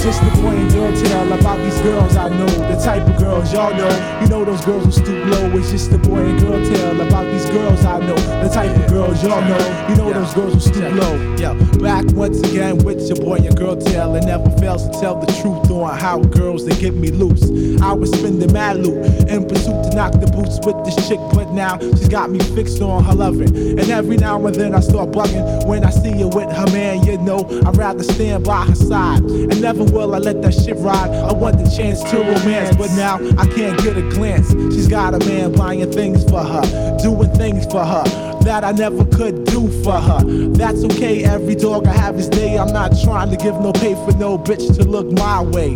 Just 0.00 0.22
the 0.22 0.48
and 0.48 0.70
girl 0.72 0.92
tale 0.96 1.32
about 1.38 1.58
these 1.58 1.78
girls 1.82 2.16
I 2.16 2.30
know, 2.30 2.46
type 2.80 3.06
of 3.06 3.18
girls 3.18 3.52
y'all 3.52 3.74
know. 3.74 4.20
You 4.22 4.28
know 4.28 4.44
those 4.44 4.64
girls 4.64 4.84
who 4.84 4.92
stoop 4.92 5.26
low. 5.26 5.50
It's 5.58 5.70
just 5.70 5.90
the 5.90 5.98
boy 5.98 6.24
and 6.24 6.40
girl 6.40 6.64
tale 6.64 7.00
about 7.00 7.30
these 7.30 7.46
girls 7.50 7.84
I 7.84 7.98
know, 8.00 8.16
the 8.16 8.48
type 8.48 8.74
of 8.76 8.88
girls 8.88 9.22
y'all 9.22 9.40
know. 9.42 9.86
You 9.88 9.96
know 9.96 10.12
those 10.12 10.32
girls 10.34 10.54
who 10.54 10.60
stoop 10.60 10.94
low. 10.94 11.36
Yeah, 11.36 11.54
back 11.78 12.04
once 12.12 12.40
again 12.40 12.78
with 12.78 13.06
your 13.08 13.18
boy 13.18 13.36
and 13.36 13.56
girl 13.56 13.76
tale. 13.76 14.14
It 14.14 14.24
never 14.24 14.50
fails 14.58 14.88
to 14.88 15.00
tell 15.00 15.20
the 15.20 15.26
truth 15.40 15.70
on 15.70 15.98
how 15.98 16.20
girls 16.20 16.64
they 16.64 16.76
get 16.80 16.94
me 16.94 17.10
loose. 17.10 17.44
I 17.82 17.92
was 17.92 18.10
spending 18.10 18.52
mad 18.52 18.78
loot 18.78 19.04
in 19.28 19.46
pursuit 19.46 19.84
to 19.84 19.90
knock 19.94 20.12
the 20.12 20.26
boots 20.26 20.58
with 20.64 20.84
this 20.84 21.08
chick, 21.08 21.20
but 21.34 21.50
now 21.52 21.78
she's 21.78 22.08
got 22.08 22.30
me 22.30 22.38
fixed 22.54 22.80
on 22.80 23.04
her 23.04 23.14
loving. 23.14 23.78
And 23.78 23.90
every 23.90 24.16
now 24.16 24.44
and 24.46 24.54
then 24.54 24.74
I 24.74 24.80
start 24.80 25.10
bugging 25.10 25.66
when 25.66 25.84
I 25.84 25.90
see 25.90 26.12
her 26.20 26.28
with 26.28 26.50
her 26.50 26.66
man. 26.72 27.04
You 27.04 27.18
know, 27.18 27.46
I'd 27.66 27.76
rather 27.76 28.02
stand 28.02 28.44
by 28.44 28.64
her 28.64 28.74
side. 28.74 29.22
And 29.22 29.60
never 29.60 29.84
will 29.84 30.14
I 30.14 30.18
let 30.18 30.42
that 30.42 30.54
shit 30.54 30.76
ride. 30.76 31.10
I 31.10 31.32
want 31.32 31.58
the 31.58 31.70
chance 31.70 32.02
to 32.10 32.18
romance, 32.18 32.69
but 32.76 32.90
now 32.92 33.16
I 33.38 33.46
can't 33.46 33.80
get 33.82 33.96
a 33.96 34.02
glance. 34.10 34.50
She's 34.74 34.88
got 34.88 35.14
a 35.14 35.18
man 35.20 35.52
buying 35.52 35.90
things 35.92 36.24
for 36.28 36.42
her, 36.42 36.98
doing 37.02 37.30
things 37.32 37.66
for 37.66 37.84
her. 37.84 38.29
That 38.40 38.64
I 38.64 38.72
never 38.72 39.04
could 39.04 39.44
do 39.44 39.68
for 39.82 39.92
her. 39.92 40.22
That's 40.52 40.84
okay, 40.84 41.24
every 41.24 41.54
dog 41.54 41.86
I 41.86 41.92
have 41.92 42.16
his 42.16 42.28
day. 42.28 42.58
I'm 42.58 42.72
not 42.72 42.92
trying 43.02 43.30
to 43.30 43.36
give 43.36 43.60
no 43.60 43.72
pay 43.72 43.94
for 43.94 44.12
no 44.16 44.38
bitch 44.38 44.74
to 44.76 44.84
look 44.84 45.10
my 45.12 45.42
way. 45.42 45.74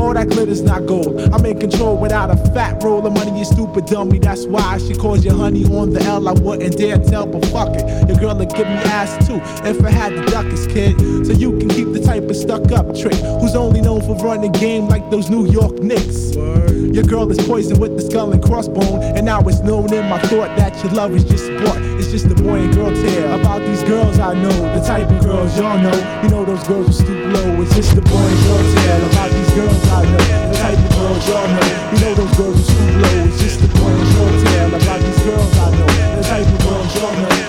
All 0.00 0.14
that 0.14 0.28
glitter's 0.28 0.62
not 0.62 0.86
gold. 0.86 1.20
I'm 1.32 1.44
in 1.46 1.58
control 1.58 1.96
without 1.96 2.30
a 2.30 2.36
fat 2.52 2.82
roll 2.82 3.06
of 3.06 3.12
money, 3.12 3.38
you 3.38 3.44
stupid 3.44 3.86
dummy. 3.86 4.18
That's 4.18 4.46
why 4.46 4.78
she 4.78 4.94
calls 4.94 5.24
you 5.24 5.32
honey 5.32 5.64
on 5.66 5.90
the 5.90 6.02
L. 6.02 6.28
I 6.28 6.32
wouldn't 6.32 6.76
dare 6.76 6.98
tell, 6.98 7.26
but 7.26 7.44
fuck 7.46 7.70
it. 7.74 8.08
Your 8.08 8.18
girl 8.18 8.36
would 8.36 8.54
give 8.54 8.66
me 8.66 8.74
ass 8.74 9.26
too 9.26 9.40
if 9.66 9.84
I 9.84 9.90
had 9.90 10.14
the 10.14 10.22
duckers, 10.30 10.66
kid. 10.66 10.98
So 11.26 11.32
you 11.32 11.58
can 11.58 11.68
keep 11.68 11.92
the 11.92 12.00
type 12.00 12.24
of 12.24 12.36
stuck 12.36 12.72
up 12.72 12.94
trick 12.96 13.14
who's 13.40 13.54
only 13.54 13.80
known 13.80 14.00
for 14.00 14.14
running 14.24 14.52
game 14.52 14.88
like 14.88 15.10
those 15.10 15.30
New 15.30 15.46
York 15.46 15.78
Knicks. 15.80 16.34
Your 16.34 17.04
girl 17.04 17.30
is 17.30 17.38
poisoned 17.46 17.80
with 17.80 17.96
the 17.96 18.02
skull 18.02 18.32
and 18.32 18.42
crossbone, 18.42 19.00
and 19.16 19.24
now 19.24 19.40
it's 19.40 19.60
known 19.60 19.92
in 19.92 20.08
my 20.08 20.18
thought 20.22 20.56
that 20.56 20.82
your 20.82 20.92
love 20.92 21.12
is 21.12 21.24
just 21.24 21.46
sport. 21.46 21.91
It's 22.02 22.10
just 22.10 22.26
a 22.26 22.34
boy 22.34 22.58
and 22.58 22.74
girl 22.74 22.90
tale 22.90 23.40
about 23.40 23.60
these 23.62 23.84
girls 23.84 24.18
I 24.18 24.34
know, 24.34 24.50
the 24.50 24.84
type 24.84 25.08
of 25.08 25.22
girls 25.22 25.56
y'all 25.56 25.78
know. 25.78 25.94
You 26.24 26.30
know 26.30 26.44
those 26.44 26.66
girls 26.66 26.86
who 26.88 26.92
stoop 26.92 27.32
low. 27.32 27.62
It's 27.62 27.76
just 27.76 27.96
a 27.96 28.02
boy 28.02 28.18
and 28.18 28.42
girl 28.42 28.58
tale 28.74 29.06
about 29.06 29.30
these 29.30 29.52
girls 29.54 29.86
I 29.86 30.02
know, 30.10 30.50
the 30.50 30.58
type 30.58 30.78
of 30.78 30.90
girls 30.98 31.28
y'all 31.28 31.46
know. 31.46 31.68
You 31.94 31.98
know 32.02 32.14
those 32.14 32.36
girls 32.36 32.56
who 32.56 32.64
stoop 32.64 33.02
low. 33.02 33.24
It's 33.24 33.40
just 33.40 33.62
a 33.62 33.68
boy 33.78 33.86
and 33.86 34.14
girl 34.18 34.44
tale 34.44 34.74
about 34.74 35.00
these 35.00 35.22
girls 35.22 35.56
I 35.56 35.70
know, 35.70 35.86
the 36.16 36.22
type 36.26 36.46
of 36.46 36.58
girls 36.66 36.94
y'all 36.96 37.16
know. 37.22 37.41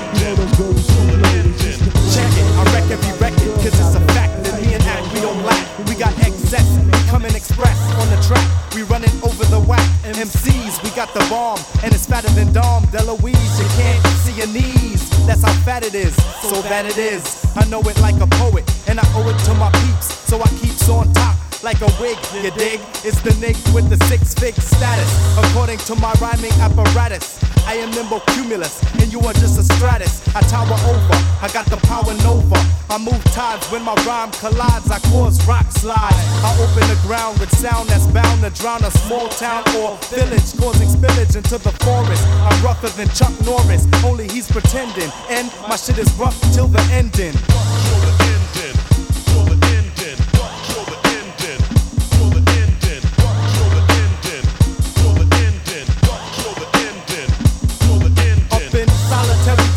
MCs, 10.23 10.81
we 10.81 10.89
got 10.91 11.13
the 11.13 11.19
bomb, 11.29 11.59
and 11.83 11.93
it's 11.93 12.05
fatter 12.05 12.29
than 12.29 12.53
Dom 12.53 12.83
DeLuise. 12.83 13.59
You 13.59 13.67
can't 13.75 14.07
see 14.23 14.31
your 14.31 14.47
knees, 14.47 15.09
that's 15.27 15.43
how 15.43 15.51
fat 15.65 15.83
it 15.83 15.95
is. 15.95 16.15
So 16.41 16.61
that 16.61 16.85
it 16.85 16.97
is. 16.97 17.45
I 17.57 17.65
know 17.65 17.81
it 17.81 17.99
like 17.99 18.15
a 18.21 18.27
poet, 18.39 18.63
and 18.87 19.01
I 19.01 19.03
owe 19.15 19.27
it 19.27 19.37
to 19.43 19.53
my 19.55 19.69
peeps, 19.71 20.13
so 20.29 20.39
I 20.39 20.47
keeps 20.61 20.87
on 20.87 21.11
top. 21.11 21.52
Like 21.63 21.79
a 21.79 21.87
wig, 21.95 22.19
you 22.43 22.51
dig? 22.51 22.81
It's 23.07 23.21
the 23.23 23.31
Nick 23.39 23.55
with 23.73 23.87
the 23.87 23.95
six 24.11 24.33
fig 24.33 24.53
status. 24.55 25.07
According 25.47 25.77
to 25.87 25.95
my 25.95 26.11
rhyming 26.19 26.51
apparatus, 26.59 27.39
I 27.65 27.75
am 27.75 27.89
nimble 27.91 28.19
cumulus, 28.35 28.83
and 28.99 29.07
you 29.13 29.21
are 29.21 29.31
just 29.31 29.57
a 29.57 29.63
stratus. 29.63 30.19
I 30.35 30.41
tower 30.41 30.75
over, 30.91 31.17
I 31.39 31.49
got 31.53 31.65
the 31.67 31.77
power 31.87 32.11
nova. 32.19 32.59
I 32.91 32.97
move 32.97 33.23
tides 33.31 33.65
when 33.71 33.81
my 33.81 33.95
rhyme 34.03 34.31
collides. 34.43 34.91
I 34.91 34.99
cause 35.07 35.39
rock 35.47 35.71
slides. 35.71 36.19
I 36.43 36.51
open 36.59 36.83
the 36.91 36.99
ground 37.07 37.39
with 37.39 37.49
sound 37.55 37.87
that's 37.87 38.07
bound 38.07 38.41
to 38.43 38.49
drown 38.61 38.83
a 38.83 38.91
small 38.91 39.29
town 39.29 39.63
or 39.79 39.95
village, 40.11 40.51
causing 40.59 40.89
spillage 40.91 41.37
into 41.37 41.57
the 41.63 41.71
forest. 41.79 42.27
I'm 42.43 42.59
rougher 42.61 42.89
than 42.99 43.07
Chuck 43.15 43.31
Norris, 43.47 43.87
only 44.03 44.27
he's 44.27 44.51
pretending. 44.51 45.09
And 45.29 45.47
my 45.69 45.77
shit 45.77 45.97
is 45.97 46.11
rough 46.19 46.35
till 46.51 46.67
the 46.67 46.83
ending. 46.91 47.39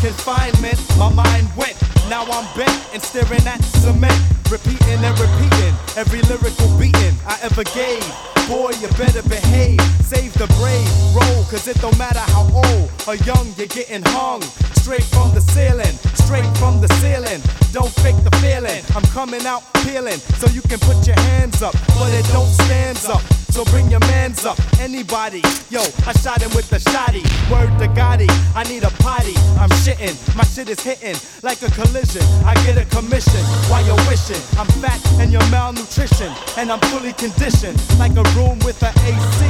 Confinement, 0.07 0.79
my 0.97 1.11
mind 1.11 1.47
went. 1.57 1.75
Now 2.07 2.23
I'm 2.23 2.47
bent 2.55 2.79
and 2.93 3.03
staring 3.03 3.45
at 3.45 3.61
cement, 3.83 4.15
repeating 4.49 5.03
and 5.03 5.19
repeating 5.19 5.73
every 5.97 6.21
lyrical 6.31 6.69
beating 6.79 7.15
I 7.27 7.37
ever 7.43 7.63
gave. 7.75 8.07
Boy, 8.47 8.71
you 8.79 8.87
better 8.95 9.21
behave, 9.27 9.81
save 10.07 10.31
the 10.35 10.47
brave, 10.55 10.87
roll, 11.11 11.43
cause 11.51 11.67
it 11.67 11.75
don't 11.81 11.97
matter 11.97 12.23
how 12.31 12.47
old 12.53 12.89
or 13.05 13.15
young 13.27 13.51
you're 13.57 13.67
getting 13.67 14.03
hung. 14.15 14.41
Straight 14.79 15.03
from 15.03 15.33
the 15.35 15.41
ceiling, 15.41 15.95
straight 16.23 16.47
from 16.55 16.79
the 16.79 16.87
ceiling. 17.03 17.41
Don't 17.73 17.91
fake 17.99 18.21
the 18.23 18.31
feeling, 18.39 18.83
I'm 18.95 19.03
coming 19.11 19.45
out 19.45 19.63
peeling, 19.83 20.19
so 20.39 20.47
you 20.51 20.61
can 20.61 20.79
put 20.79 21.05
your 21.05 21.19
hands 21.35 21.61
up, 21.61 21.73
but 21.99 22.13
it 22.13 22.25
don't 22.31 22.47
stand 22.47 23.03
up. 23.07 23.36
So 23.57 23.65
bring 23.71 23.89
your 23.89 24.01
mans 24.01 24.45
up, 24.45 24.59
anybody. 24.79 25.41
Yo, 25.71 25.81
I 26.05 26.13
shot 26.21 26.43
him 26.43 26.53
with 26.53 26.69
the 26.69 26.77
shotty. 26.77 27.25
Word 27.49 27.73
to 27.79 27.87
Gotti, 27.87 28.29
I 28.53 28.61
need 28.69 28.83
a 28.83 28.91
potty. 29.01 29.33
I'm 29.57 29.71
shitting, 29.81 30.13
my 30.37 30.43
shit 30.43 30.69
is 30.69 30.79
hitting 30.79 31.17
like 31.41 31.63
a 31.63 31.71
collision. 31.71 32.21
I 32.45 32.53
get 32.67 32.77
a 32.77 32.85
commission 32.85 33.41
while 33.65 33.83
you're 33.83 33.97
wishing. 34.05 34.37
I'm 34.59 34.67
fat 34.77 35.01
and 35.17 35.31
you're 35.31 35.49
malnutrition, 35.49 36.31
and 36.55 36.71
I'm 36.71 36.79
fully 36.91 37.13
conditioned 37.13 37.81
like 37.97 38.11
a 38.11 38.23
room 38.37 38.59
with 38.59 38.77
a 38.83 38.93
AC. 39.09 39.41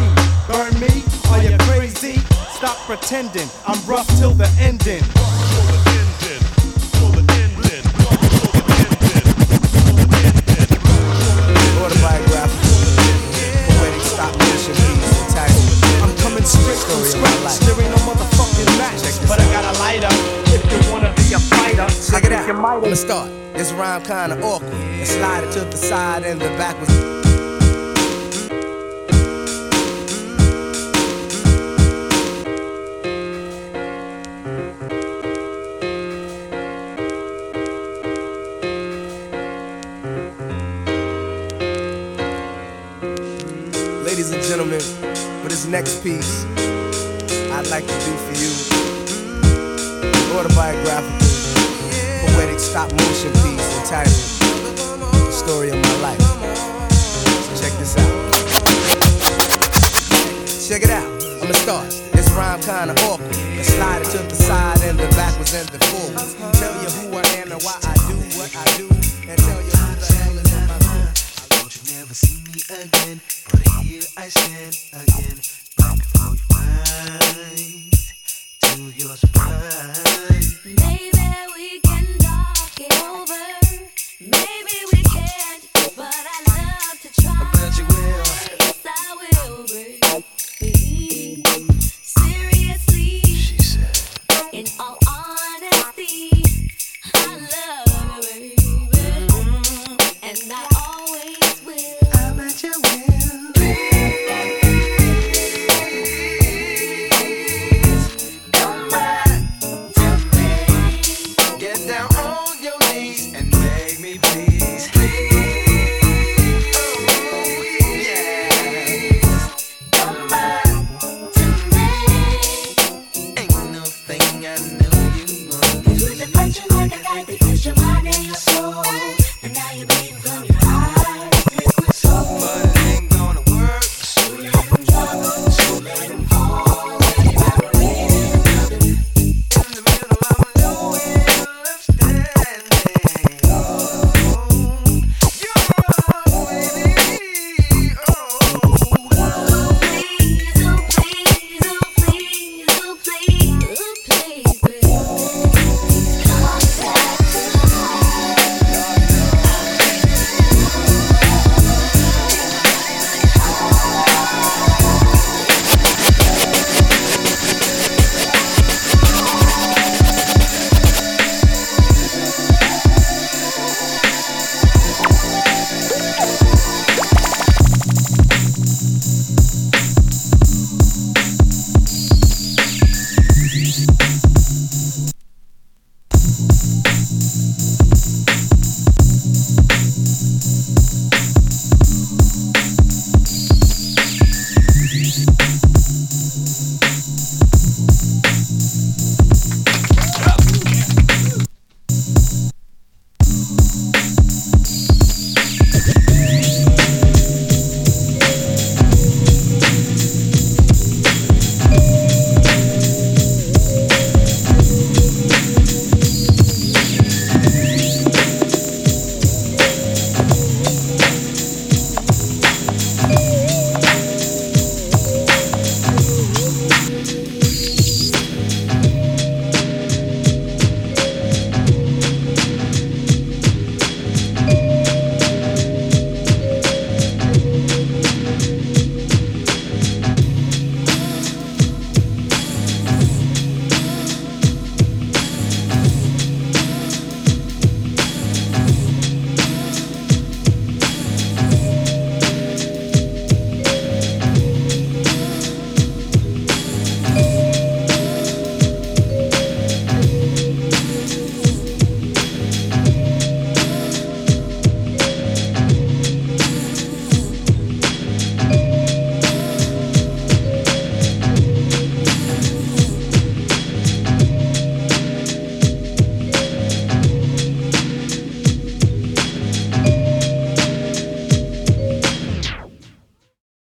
Burn 0.48 0.72
me? 0.80 1.04
Are 1.30 1.44
you 1.44 1.58
crazy? 1.68 2.22
Stop 2.56 2.78
pretending. 2.88 3.50
I'm 3.68 3.86
rough 3.86 4.08
till 4.18 4.32
the 4.32 4.48
ending. 4.58 5.04
Straight 16.68 16.84
from 16.84 17.04
scratch. 17.06 17.60
There 17.60 17.80
ain't 17.82 17.92
no 17.92 17.98
motherfucking 18.04 18.78
match, 18.78 19.00
but 19.28 19.40
I 19.40 19.46
got 19.54 19.64
a 19.74 19.80
lighter. 19.80 20.10
If 20.52 20.62
you 20.70 20.92
wanna 20.92 21.14
be 21.16 21.34
a 21.34 21.40
fighter, 21.40 21.88
Check 22.12 22.26
it 22.26 22.34
out. 22.34 22.50
I'ma 22.50 22.94
start. 22.96 23.30
This 23.54 23.72
rhyme 23.72 24.04
kinda 24.04 24.36
awkward. 24.44 24.74
And 24.74 25.08
slide 25.08 25.46
it 25.46 25.52
to 25.54 25.62
the 25.62 25.78
side 25.78 26.24
and 26.24 26.42
the 26.42 26.50
back 26.58 26.76
was. 26.82 26.90
Ladies 44.04 44.32
and 44.32 44.44
gentlemen, 44.44 44.80
for 45.42 45.50
this 45.50 45.66
next 45.66 46.04
piece, 46.04 46.46
I'd 47.58 47.66
like 47.72 47.88
to 47.88 47.94
do 48.06 48.14
for 48.22 48.34
you. 48.38 48.54
Autobiographical, 50.38 51.18
poetic 52.36 52.60
stop 52.60 52.92
motion 52.92 53.34
piece 53.42 53.66
entitled 53.82 54.14
The 55.26 55.32
Story 55.32 55.70
of 55.72 55.78
My 55.82 56.14
Life. 56.14 56.22
So 56.22 57.58
check 57.58 57.74
this 57.80 57.98
out. 57.98 58.14
Check 60.70 60.84
it 60.84 60.92
out, 60.92 61.10
I'ma 61.42 61.54
start. 61.54 61.90
This 62.14 62.30
rhyme 62.38 62.62
kinda 62.62 62.94
awkward. 63.10 63.34
The 63.34 63.64
slider 63.64 64.06
to 64.06 64.20
the 64.20 64.36
side 64.36 64.80
and 64.84 65.00
the 65.00 65.08
back 65.18 65.34
was 65.40 65.56
in 65.56 65.66
the 65.66 65.80
full. 65.90 66.14
Tell 66.62 66.76
you 66.84 66.90
who 67.10 67.18
I 67.18 67.26
am 67.42 67.52
and 67.54 67.62
why 67.64 67.74
I 67.82 67.96
do 68.06 68.18
what 68.38 68.56
I 68.56 68.66
do. 68.78 68.88
And 69.28 69.38
tell 69.42 69.62
you 69.66 69.74
who 69.74 69.96
the 69.98 70.14
hell 70.14 70.38
is 70.38 70.54
in 70.54 70.68
my 70.68 70.78
mind. 70.86 71.10
Won't 71.58 71.74
you 71.74 71.82
never 71.98 72.14
see 72.14 72.38
me 72.54 72.62
again? 72.70 73.20
But 73.50 73.66
here 73.82 74.06
I 74.16 74.30
stand. 74.30 74.87